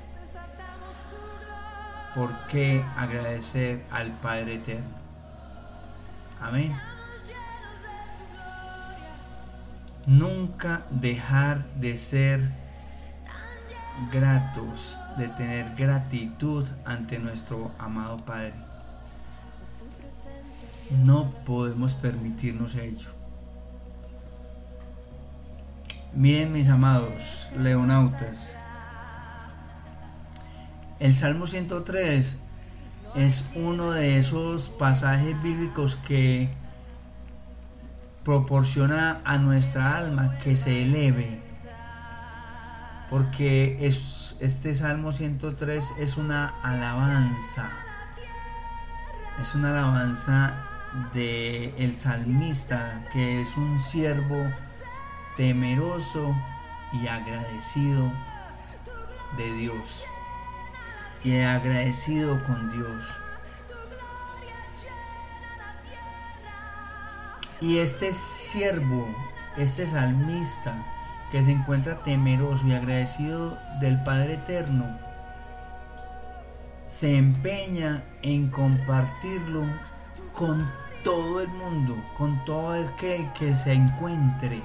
¿Por 2.16 2.32
qué 2.48 2.86
agradecer 2.96 3.84
al 3.92 4.12
Padre 4.20 4.56
Eterno? 4.56 4.96
Amén. 6.40 6.76
Nunca 10.06 10.86
dejar 10.92 11.66
de 11.76 11.98
ser 11.98 12.42
gratos, 14.12 14.98
de 15.18 15.28
tener 15.30 15.76
gratitud 15.76 16.68
ante 16.86 17.20
nuestro 17.20 17.72
amado 17.80 18.18
Padre. 18.18 18.54
No 21.04 21.32
podemos 21.46 21.94
permitirnos 21.96 22.76
ello. 22.76 23.10
Miren 26.14 26.52
mis 26.52 26.68
amados 26.70 27.48
leonautas, 27.58 28.52
el 31.00 31.16
Salmo 31.16 31.48
103 31.48 32.38
es 33.16 33.46
uno 33.56 33.92
de 33.92 34.18
esos 34.18 34.70
pasajes 34.70 35.42
bíblicos 35.42 35.96
que 36.08 36.50
proporciona 38.24 39.22
a 39.26 39.38
nuestra 39.38 39.98
alma 39.98 40.38
que 40.40 40.56
se 40.56 40.84
eleve. 40.84 41.42
Porque 43.10 43.78
es, 43.82 44.36
este 44.40 44.74
Salmo 44.74 45.12
103 45.12 45.84
es 46.00 46.18
una 46.18 46.54
alabanza. 46.64 47.70
Es 49.42 49.54
una 49.56 49.70
alabanza 49.72 50.54
de 51.14 51.74
el 51.78 52.00
salmista 52.00 53.04
que 53.12 53.42
es 53.42 53.58
un 53.58 53.80
siervo 53.80 54.48
temeroso 55.38 56.36
y 56.94 57.08
agradecido 57.08 58.12
de 59.38 59.54
Dios 59.54 60.06
y 61.24 61.40
agradecido 61.40 62.44
con 62.44 62.72
Dios. 62.72 63.06
Y 67.62 67.78
este 67.78 68.12
siervo, 68.12 69.08
este 69.58 69.88
salmista, 69.88 70.76
que 71.32 71.42
se 71.44 71.52
encuentra 71.52 71.98
temeroso 72.00 72.68
y 72.68 72.74
agradecido 72.74 73.58
del 73.80 74.04
Padre 74.04 74.34
Eterno, 74.34 75.00
se 76.86 77.18
empeña 77.18 78.04
en 78.22 78.50
compartirlo 78.50 79.64
con 80.34 80.70
todo 81.04 81.42
el 81.42 81.48
mundo, 81.48 81.96
con 82.18 82.44
todo 82.46 82.74
aquel 82.74 83.32
que 83.34 83.56
se 83.56 83.74
encuentre. 83.74 84.62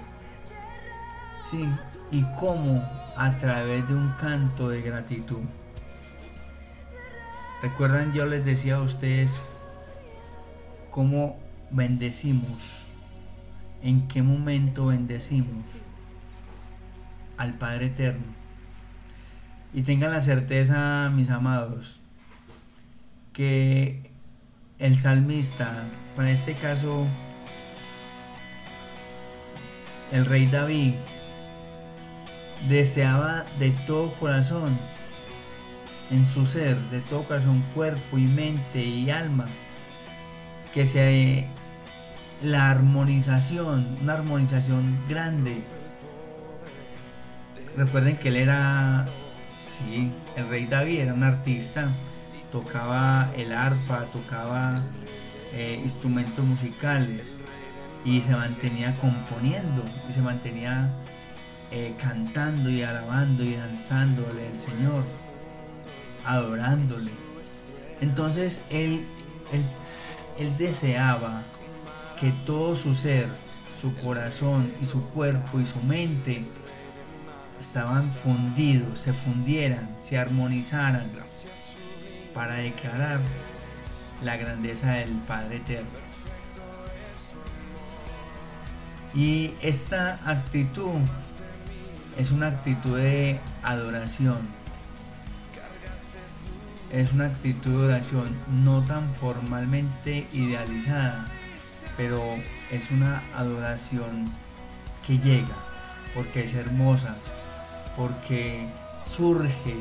Sí, 1.49 1.69
y 2.11 2.23
cómo 2.39 2.83
a 3.17 3.33
través 3.39 3.87
de 3.89 3.95
un 3.95 4.13
canto 4.13 4.69
de 4.69 4.83
gratitud. 4.83 5.41
Recuerdan, 7.61 8.13
yo 8.13 8.25
les 8.25 8.45
decía 8.45 8.77
a 8.77 8.83
ustedes 8.83 9.41
cómo 10.93 11.37
bendecimos, 11.71 12.87
en 13.83 14.07
qué 14.07 14.23
momento 14.23 14.87
bendecimos 14.87 15.65
al 17.37 17.55
Padre 17.55 17.87
Eterno. 17.87 18.27
Y 19.75 19.83
tengan 19.83 20.13
la 20.13 20.21
certeza, 20.21 21.11
mis 21.13 21.31
amados, 21.31 21.99
que 23.33 24.09
el 24.79 24.97
salmista, 24.97 25.85
para 26.15 26.31
este 26.31 26.55
caso, 26.55 27.09
el 30.13 30.27
rey 30.27 30.47
David, 30.47 30.95
deseaba 32.69 33.47
de 33.59 33.73
todo 33.73 34.15
corazón 34.15 34.79
en 36.11 36.27
su 36.27 36.47
ser, 36.47 36.77
de 36.91 37.01
todo 37.03 37.25
corazón, 37.25 37.65
cuerpo 37.75 38.19
y 38.19 38.27
mente 38.27 38.83
y 38.83 39.11
alma, 39.11 39.49
que 40.73 40.87
sea 40.87 41.47
la 42.43 42.71
armonización, 42.71 43.99
una 44.01 44.15
armonización 44.15 44.99
grande. 45.09 45.63
Recuerden 47.77 48.17
que 48.17 48.29
él 48.29 48.37
era, 48.37 49.09
sí, 49.61 50.13
el 50.37 50.49
rey 50.49 50.67
David 50.67 51.01
era 51.01 51.15
un 51.15 51.23
artista, 51.23 51.95
tocaba 52.51 53.31
el 53.37 53.53
arpa, 53.53 54.07
tocaba 54.13 54.83
eh, 55.53 55.79
instrumentos 55.83 56.45
musicales 56.45 57.35
y 58.05 58.21
se 58.21 58.33
mantenía 58.33 58.97
componiendo 59.01 59.85
y 60.09 60.13
se 60.13 60.23
mantenía 60.23 60.93
eh, 61.71 61.95
cantando 62.01 62.71
y 62.71 62.83
alabando 62.83 63.45
y 63.45 63.55
danzándole 63.55 64.49
al 64.49 64.59
Señor 64.59 65.05
adorándole. 66.25 67.13
Entonces 68.01 68.63
él, 68.71 69.07
él, 69.53 69.63
él 70.39 70.57
deseaba 70.57 71.43
que 72.19 72.33
todo 72.45 72.77
su 72.77 72.95
ser, 72.95 73.29
su 73.81 73.95
corazón 73.97 74.73
y 74.81 74.87
su 74.87 75.05
cuerpo 75.11 75.61
y 75.61 75.67
su 75.67 75.81
mente 75.83 76.45
estaban 77.59 78.11
fundidos, 78.11 78.99
se 78.99 79.13
fundieran, 79.13 79.95
se 79.99 80.19
armonizaran 80.19 81.11
para 82.35 82.55
declarar 82.55 83.21
la 84.23 84.37
grandeza 84.37 84.93
del 84.93 85.11
Padre 85.27 85.57
Eterno. 85.57 86.09
Y 89.15 89.55
esta 89.63 90.21
actitud 90.29 91.01
es 92.17 92.31
una 92.31 92.49
actitud 92.49 92.99
de 92.99 93.41
adoración. 93.63 94.58
Es 96.91 97.13
una 97.13 97.27
actitud 97.27 97.71
de 97.71 97.95
adoración 97.95 98.37
no 98.49 98.81
tan 98.83 99.15
formalmente 99.15 100.27
idealizada, 100.33 101.27
pero 101.97 102.23
es 102.71 102.91
una 102.91 103.23
adoración 103.37 104.33
que 105.07 105.19
llega, 105.19 105.57
porque 106.15 106.45
es 106.45 106.55
hermosa, 106.55 107.17
porque 107.97 108.69
surge 108.99 109.77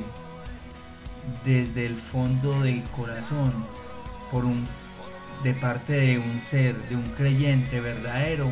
desde 1.45 1.85
el 1.85 1.95
fondo 1.95 2.61
del 2.61 2.83
corazón 2.83 3.65
por 4.29 4.45
un 4.45 4.67
de 5.43 5.53
parte 5.53 5.93
de 5.93 6.17
un 6.17 6.41
ser, 6.41 6.75
de 6.89 6.95
un 6.95 7.05
creyente 7.11 7.79
verdadero 7.79 8.51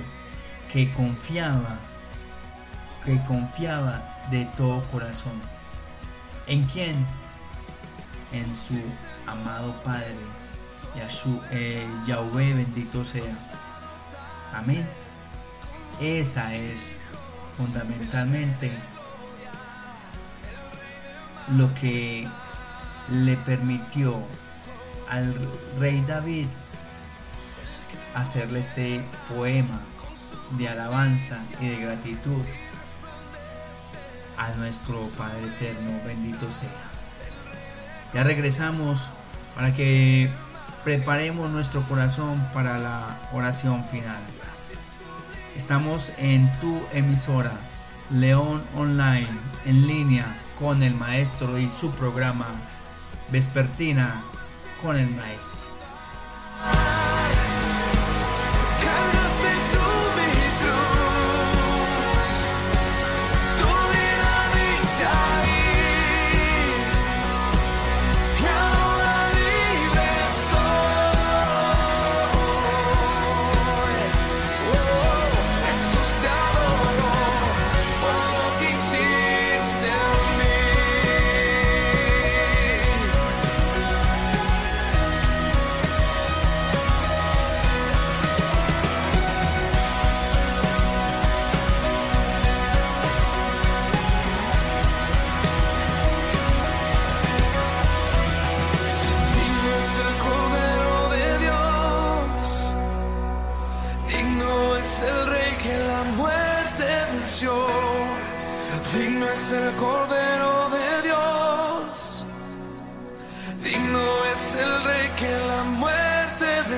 que 0.72 0.92
confiaba, 0.92 1.80
que 3.04 3.22
confiaba 3.24 4.28
de 4.30 4.46
todo 4.58 4.84
corazón. 4.92 5.42
¿En 6.48 6.64
quién? 6.66 6.96
En 8.36 8.54
su 8.54 8.76
amado 9.26 9.82
Padre, 9.82 10.14
eh, 11.52 11.88
Yahweh 12.06 12.54
bendito 12.54 13.06
sea. 13.06 13.34
Amén. 14.54 14.86
Esa 16.02 16.54
es 16.54 16.98
fundamentalmente 17.56 18.72
lo 21.48 21.74
que 21.76 22.28
le 23.10 23.38
permitió 23.38 24.22
al 25.10 25.34
rey 25.80 26.02
David 26.02 26.48
hacerle 28.16 28.60
este 28.60 29.02
poema 29.30 29.80
de 30.58 30.68
alabanza 30.68 31.40
y 31.62 31.70
de 31.70 31.78
gratitud 31.78 32.44
a 34.38 34.50
nuestro 34.58 35.08
Padre 35.18 35.48
Eterno, 35.48 36.02
bendito 36.06 36.52
sea. 36.52 36.85
Ya 38.16 38.24
regresamos 38.24 39.10
para 39.56 39.74
que 39.74 40.30
preparemos 40.86 41.52
nuestro 41.52 41.82
corazón 41.82 42.48
para 42.54 42.80
la 42.80 43.20
oración 43.34 43.84
final. 43.90 44.22
Estamos 45.58 46.14
en 46.18 46.50
tu 46.62 46.82
emisora, 46.94 47.52
León 48.10 48.64
Online, 48.74 49.28
en 49.66 49.86
línea 49.86 50.28
con 50.58 50.82
el 50.82 50.96
maestro 50.96 51.60
y 51.60 51.68
su 51.68 51.92
programa 51.92 52.48
Vespertina 53.34 54.24
con 54.82 54.96
el 54.96 55.10
maestro. 55.10 55.75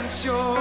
Amado 0.07 0.56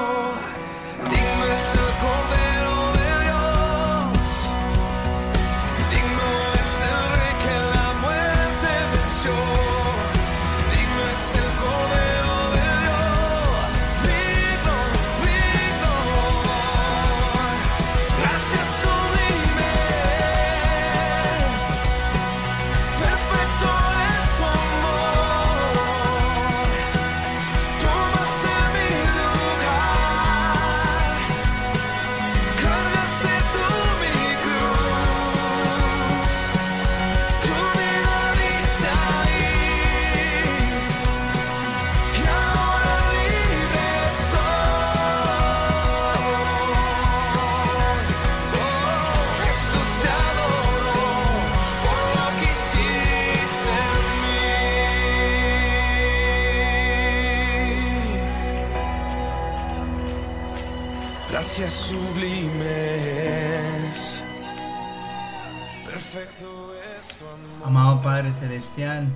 Celestial, 68.46 69.08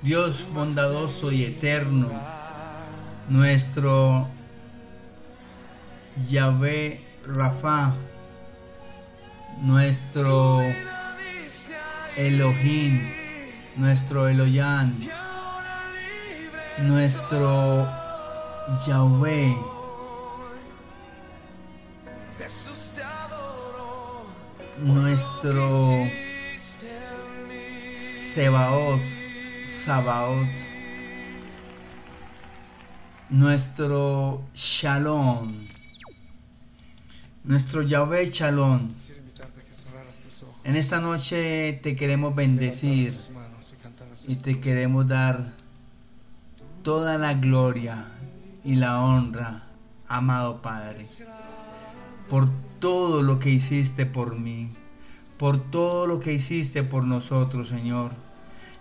Dios 0.00 0.46
bondadoso 0.54 1.32
y 1.32 1.42
eterno, 1.42 2.08
nuestro 3.28 4.28
Yahvé 6.28 7.04
Rafa, 7.24 7.96
nuestro 9.60 10.62
Elohim, 12.16 13.10
nuestro 13.74 14.28
Eloyan, 14.28 14.94
nuestro 16.78 17.88
Yahweh 18.86 19.56
nuestro 24.82 26.08
Sebaot, 28.30 29.02
Sabaot, 29.66 30.46
nuestro 33.28 34.44
Shalom, 34.54 35.52
nuestro 37.42 37.82
Yahweh 37.82 38.30
Shalom. 38.30 38.92
En 40.62 40.76
esta 40.76 41.00
noche 41.00 41.80
te 41.82 41.96
queremos 41.96 42.32
bendecir 42.36 43.18
y 44.28 44.36
te 44.36 44.60
queremos 44.60 45.08
dar 45.08 45.52
toda 46.84 47.18
la 47.18 47.34
gloria 47.34 48.12
y 48.62 48.76
la 48.76 49.00
honra, 49.00 49.66
amado 50.06 50.62
Padre, 50.62 51.04
por 52.28 52.48
todo 52.78 53.22
lo 53.22 53.40
que 53.40 53.50
hiciste 53.50 54.06
por 54.06 54.38
mí, 54.38 54.70
por 55.40 55.58
todo 55.58 56.06
lo 56.06 56.20
que 56.20 56.34
hiciste 56.34 56.82
por 56.82 57.04
nosotros, 57.04 57.68
Señor. 57.68 58.12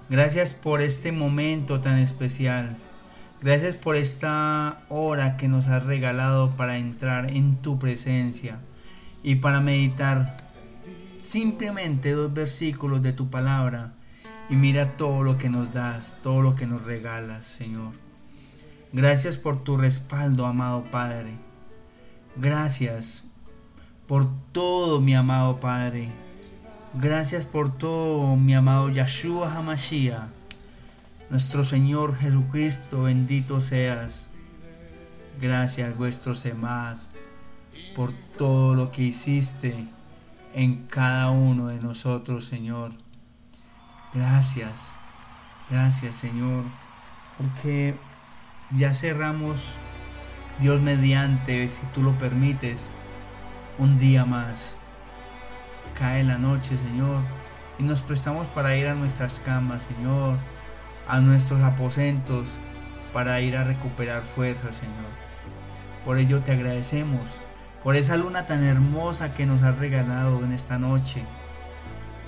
Gracias 0.10 0.54
por 0.54 0.82
este 0.82 1.14
momento 1.14 1.80
tan 1.80 2.00
especial. 2.00 2.76
Gracias 3.42 3.78
por 3.78 3.96
esta 3.96 4.82
hora 4.90 5.38
que 5.38 5.48
nos 5.48 5.68
has 5.68 5.86
regalado 5.86 6.58
para 6.58 6.78
entrar 6.78 7.32
en 7.32 7.56
tu 7.56 7.80
presencia 7.80 8.60
y 9.24 9.36
para 9.36 9.62
meditar 9.62 10.36
simplemente 11.24 12.12
dos 12.12 12.34
versículos 12.34 13.02
de 13.04 13.14
tu 13.14 13.30
palabra 13.30 13.94
y 14.50 14.56
mira 14.56 14.98
todo 14.98 15.24
lo 15.24 15.38
que 15.38 15.50
nos 15.50 15.72
das, 15.74 16.18
todo 16.22 16.42
lo 16.42 16.58
que 16.58 16.68
nos 16.68 16.84
regalas, 16.84 17.46
Señor. 17.46 17.94
Gracias 18.92 19.38
por 19.38 19.64
tu 19.64 19.78
respaldo, 19.78 20.46
amado 20.46 20.84
Padre. 20.92 21.38
Gracias 22.36 23.24
por 24.08 24.28
todo, 24.52 25.00
mi 25.00 25.16
amado 25.16 25.62
Padre. 25.62 26.10
Gracias 26.96 27.46
por 27.46 27.78
todo, 27.78 28.36
mi 28.36 28.56
amado 28.56 28.90
Yahshua 28.90 29.54
Hamashiach. 29.54 30.30
Nuestro 31.30 31.64
Señor 31.64 32.16
Jesucristo, 32.16 33.04
bendito 33.04 33.62
seas. 33.62 34.30
Gracias, 35.40 35.96
vuestro 35.96 36.34
Semad, 36.34 36.98
por 37.96 38.12
todo 38.12 38.74
lo 38.74 38.90
que 38.90 39.04
hiciste 39.04 39.88
en 40.56 40.88
cada 40.88 41.30
uno 41.30 41.68
de 41.68 41.80
nosotros, 41.80 42.46
Señor. 42.46 42.92
Gracias, 44.12 44.90
gracias, 45.70 46.16
Señor, 46.16 46.64
porque 47.38 47.94
ya 48.72 48.96
cerramos, 48.96 49.60
Dios 50.60 50.82
mediante, 50.82 51.70
si 51.70 51.86
tú 51.94 52.02
lo 52.02 52.18
permites, 52.18 52.94
un 53.78 54.00
día 54.00 54.26
más. 54.26 54.79
Cae 56.00 56.24
la 56.24 56.38
noche, 56.38 56.78
Señor, 56.78 57.24
y 57.78 57.84
nos 57.84 58.00
prestamos 58.00 58.48
para 58.48 58.74
ir 58.78 58.88
a 58.88 58.94
nuestras 58.94 59.42
camas, 59.44 59.82
Señor, 59.82 60.38
a 61.10 61.20
nuestros 61.20 61.62
aposentos, 61.62 62.52
para 63.12 63.42
ir 63.42 63.58
a 63.58 63.66
recuperar 63.66 64.24
fuerza, 64.24 64.72
Señor. 64.72 65.12
Por 66.06 66.18
ello 66.18 66.40
te 66.40 66.54
agradecemos, 66.54 67.32
por 67.84 67.98
esa 67.98 68.16
luna 68.16 68.46
tan 68.46 68.64
hermosa 68.64 69.34
que 69.34 69.46
nos 69.46 69.62
has 69.62 69.78
regalado 69.78 70.42
en 70.46 70.54
esta 70.54 70.80
noche. 70.80 71.26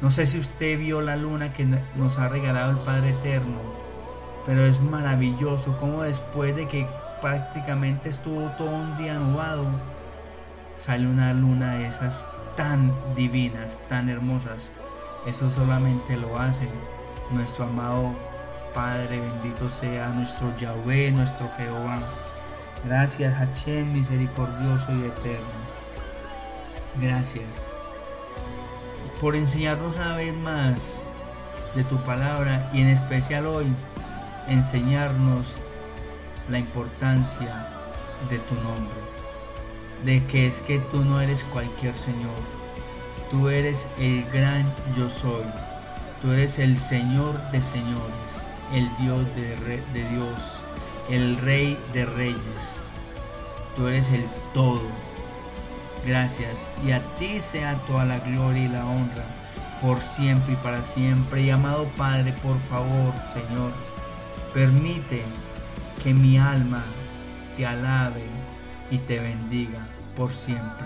No 0.01 0.11
sé 0.11 0.27
si 0.27 0.37
usted 0.37 0.77
vio 0.77 0.99
la 0.99 1.15
luna 1.15 1.53
que 1.53 1.65
nos 1.95 2.19
ha 2.19 2.27
regalado 2.27 2.71
el 2.71 2.77
Padre 2.79 3.11
Eterno, 3.11 3.61
pero 4.45 4.65
es 4.65 4.81
maravilloso 4.81 5.77
como 5.77 6.03
después 6.03 6.57
de 6.57 6.67
que 6.67 6.85
prácticamente 7.21 8.09
estuvo 8.09 8.49
todo 8.57 8.69
un 8.69 8.97
día 8.97 9.13
nublado, 9.13 9.65
sale 10.75 11.07
una 11.07 11.33
luna 11.33 11.75
de 11.75 11.87
esas 11.87 12.31
tan 12.61 12.93
divinas, 13.15 13.79
tan 13.89 14.07
hermosas. 14.07 14.69
Eso 15.25 15.49
solamente 15.49 16.15
lo 16.15 16.37
hace 16.37 16.67
nuestro 17.31 17.65
amado 17.65 18.13
Padre, 18.75 19.19
bendito 19.19 19.67
sea 19.67 20.09
nuestro 20.09 20.55
Yahweh, 20.57 21.11
nuestro 21.11 21.49
Jehová. 21.57 21.99
Gracias, 22.85 23.33
Hachem, 23.33 23.91
misericordioso 23.91 24.93
y 24.93 25.05
eterno. 25.05 25.59
Gracias 27.01 27.67
por 29.19 29.35
enseñarnos 29.35 29.95
una 29.95 30.15
vez 30.15 30.35
más 30.35 30.97
de 31.73 31.83
tu 31.83 31.97
palabra 32.03 32.69
y 32.73 32.81
en 32.81 32.89
especial 32.89 33.47
hoy 33.47 33.65
enseñarnos 34.47 35.55
la 36.47 36.59
importancia 36.59 37.67
de 38.29 38.37
tu 38.37 38.53
nombre, 38.53 38.99
de 40.05 40.23
que 40.25 40.47
es 40.47 40.61
que 40.61 40.79
tú 40.79 41.03
no 41.03 41.21
eres 41.21 41.43
cualquier 41.45 41.95
Señor, 41.95 42.39
tú 43.29 43.49
eres 43.49 43.87
el 43.99 44.25
gran 44.31 44.71
yo 44.97 45.09
soy, 45.09 45.43
tú 46.21 46.31
eres 46.31 46.59
el 46.59 46.77
Señor 46.77 47.39
de 47.51 47.61
señores, 47.61 48.31
el 48.73 48.89
Dios 48.97 49.25
de, 49.35 49.81
de 49.93 50.09
Dios, 50.09 50.59
el 51.09 51.37
Rey 51.37 51.77
de 51.93 52.05
reyes, 52.05 52.81
tú 53.75 53.87
eres 53.87 54.09
el 54.09 54.25
todo. 54.53 54.81
Gracias. 56.05 56.71
Y 56.83 56.93
a 56.93 56.99
ti 57.17 57.41
sea 57.41 57.75
toda 57.87 58.05
la 58.05 58.19
gloria 58.19 58.63
y 58.63 58.67
la 58.67 58.85
honra 58.85 59.23
por 59.81 60.01
siempre 60.01 60.53
y 60.53 60.57
para 60.57 60.83
siempre. 60.83 61.41
Y 61.41 61.49
amado 61.49 61.85
Padre, 61.97 62.33
por 62.41 62.59
favor, 62.59 63.13
Señor, 63.33 63.71
permite 64.53 65.23
que 66.03 66.13
mi 66.13 66.37
alma 66.37 66.83
te 67.55 67.65
alabe 67.65 68.25
y 68.91 68.99
te 68.99 69.19
bendiga 69.19 69.79
por 70.15 70.31
siempre. 70.31 70.85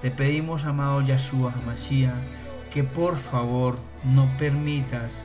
Te 0.00 0.12
pedimos, 0.12 0.64
amado 0.64 1.00
Yahshua 1.00 1.52
Hamashiach, 1.52 2.14
que 2.72 2.84
por 2.84 3.16
favor 3.16 3.78
no 4.04 4.28
permitas, 4.38 5.24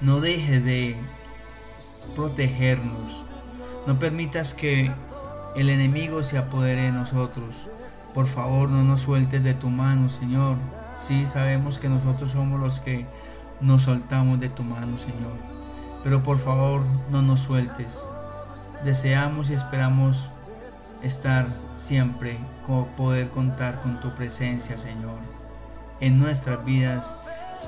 no 0.00 0.20
dejes 0.20 0.64
de 0.64 0.96
protegernos, 2.16 3.24
no 3.86 3.98
permitas 4.00 4.54
que 4.54 4.90
el 5.54 5.70
enemigo 5.70 6.24
se 6.24 6.38
apodere 6.38 6.82
de 6.82 6.92
nosotros 6.92 7.54
por 8.16 8.28
favor, 8.28 8.70
no 8.70 8.82
nos 8.82 9.02
sueltes 9.02 9.44
de 9.44 9.52
tu 9.52 9.68
mano, 9.68 10.08
Señor. 10.08 10.56
Sí, 10.98 11.26
sabemos 11.26 11.78
que 11.78 11.90
nosotros 11.90 12.30
somos 12.30 12.58
los 12.58 12.80
que 12.80 13.04
nos 13.60 13.82
soltamos 13.82 14.40
de 14.40 14.48
tu 14.48 14.62
mano, 14.62 14.96
Señor. 14.96 15.34
Pero 16.02 16.22
por 16.22 16.38
favor, 16.38 16.82
no 17.10 17.20
nos 17.20 17.40
sueltes. 17.40 18.00
Deseamos 18.86 19.50
y 19.50 19.52
esperamos 19.52 20.30
estar 21.02 21.46
siempre, 21.74 22.38
poder 22.96 23.28
contar 23.30 23.80
con 23.82 24.00
tu 24.00 24.10
presencia, 24.14 24.78
Señor, 24.78 25.18
en 26.00 26.18
nuestras 26.18 26.64
vidas 26.64 27.14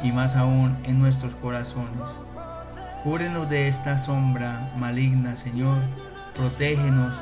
y 0.02 0.12
más 0.12 0.36
aún 0.36 0.76
en 0.84 0.98
nuestros 0.98 1.34
corazones. 1.34 2.04
Cúbrenos 3.04 3.48
de 3.48 3.68
esta 3.68 3.96
sombra 3.96 4.72
maligna, 4.76 5.36
Señor. 5.36 5.78
Protégenos 6.36 7.14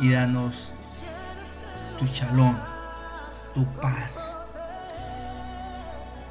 y 0.00 0.12
danos 0.12 0.72
tu 1.98 2.06
shalom, 2.06 2.56
tu 3.54 3.64
paz. 3.74 4.34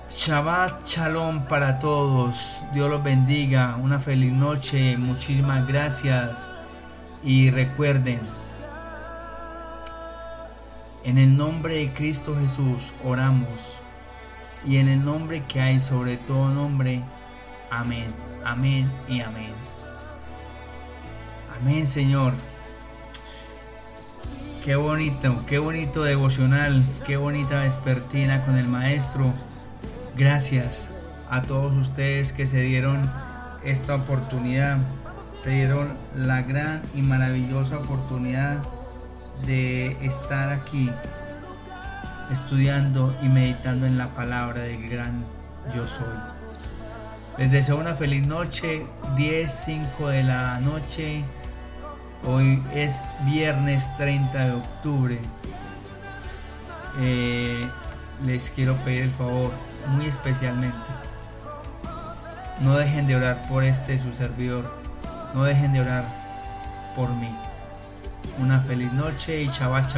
Shabbat 0.09 0.85
shalom 0.85 1.45
para 1.45 1.79
todos. 1.79 2.59
Dios 2.73 2.89
los 2.89 3.03
bendiga. 3.03 3.75
Una 3.75 3.99
feliz 3.99 4.31
noche. 4.31 4.97
Muchísimas 4.97 5.67
gracias. 5.67 6.49
Y 7.23 7.51
recuerden, 7.51 8.19
en 11.07 11.17
el 11.17 11.37
nombre 11.37 11.75
de 11.75 11.93
Cristo 11.93 12.35
Jesús 12.37 12.91
oramos. 13.01 13.77
Y 14.65 14.75
en 14.75 14.89
el 14.89 15.05
nombre 15.05 15.41
que 15.47 15.61
hay 15.61 15.79
sobre 15.79 16.17
todo 16.17 16.49
nombre. 16.49 17.01
Amén. 17.71 18.13
Amén 18.43 18.91
y 19.07 19.21
amén. 19.21 19.53
Amén, 21.55 21.87
Señor. 21.87 22.33
Qué 24.65 24.75
bonito, 24.75 25.45
qué 25.47 25.59
bonito 25.59 26.03
devocional, 26.03 26.83
qué 27.05 27.15
bonita 27.15 27.61
vespertina 27.61 28.43
con 28.43 28.57
el 28.57 28.67
maestro. 28.67 29.33
Gracias 30.17 30.89
a 31.29 31.41
todos 31.41 31.73
ustedes 31.77 32.33
que 32.33 32.47
se 32.47 32.59
dieron 32.59 33.09
esta 33.63 33.95
oportunidad, 33.95 34.79
se 35.41 35.51
dieron 35.51 35.93
la 36.13 36.41
gran 36.41 36.81
y 36.93 37.01
maravillosa 37.01 37.77
oportunidad 37.77 38.57
de 39.45 39.97
estar 40.05 40.51
aquí 40.51 40.89
estudiando 42.31 43.15
y 43.21 43.29
meditando 43.29 43.85
en 43.85 43.97
la 43.97 44.07
palabra 44.09 44.61
del 44.61 44.89
gran 44.89 45.25
yo 45.75 45.87
soy. 45.87 46.05
Les 47.37 47.51
deseo 47.51 47.77
una 47.77 47.95
feliz 47.95 48.25
noche, 48.25 48.85
10, 49.15 49.51
5 49.51 50.09
de 50.09 50.23
la 50.23 50.59
noche. 50.59 51.23
Hoy 52.25 52.63
es 52.73 53.01
viernes 53.25 53.95
30 53.97 54.45
de 54.45 54.51
octubre. 54.53 55.19
Eh, 56.99 57.69
les 58.25 58.49
quiero 58.49 58.75
pedir 58.77 59.03
el 59.03 59.11
favor 59.11 59.51
muy 59.89 60.07
especialmente. 60.07 60.77
No 62.61 62.75
dejen 62.75 63.05
de 63.05 63.15
orar 63.15 63.47
por 63.47 63.63
este 63.63 63.99
su 63.99 64.11
servidor. 64.11 64.65
No 65.35 65.43
dejen 65.43 65.73
de 65.73 65.81
orar 65.81 66.05
por 66.95 67.09
mí. 67.09 67.29
Una 68.39 68.59
feliz 68.59 68.91
noche 68.93 69.41
y 69.41 69.47
Shabbat. 69.47 69.93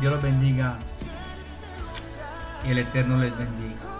Dios 0.00 0.12
los 0.12 0.22
bendiga 0.22 0.78
y 2.66 2.70
el 2.70 2.78
Eterno 2.78 3.18
les 3.18 3.36
bendiga. 3.36 3.93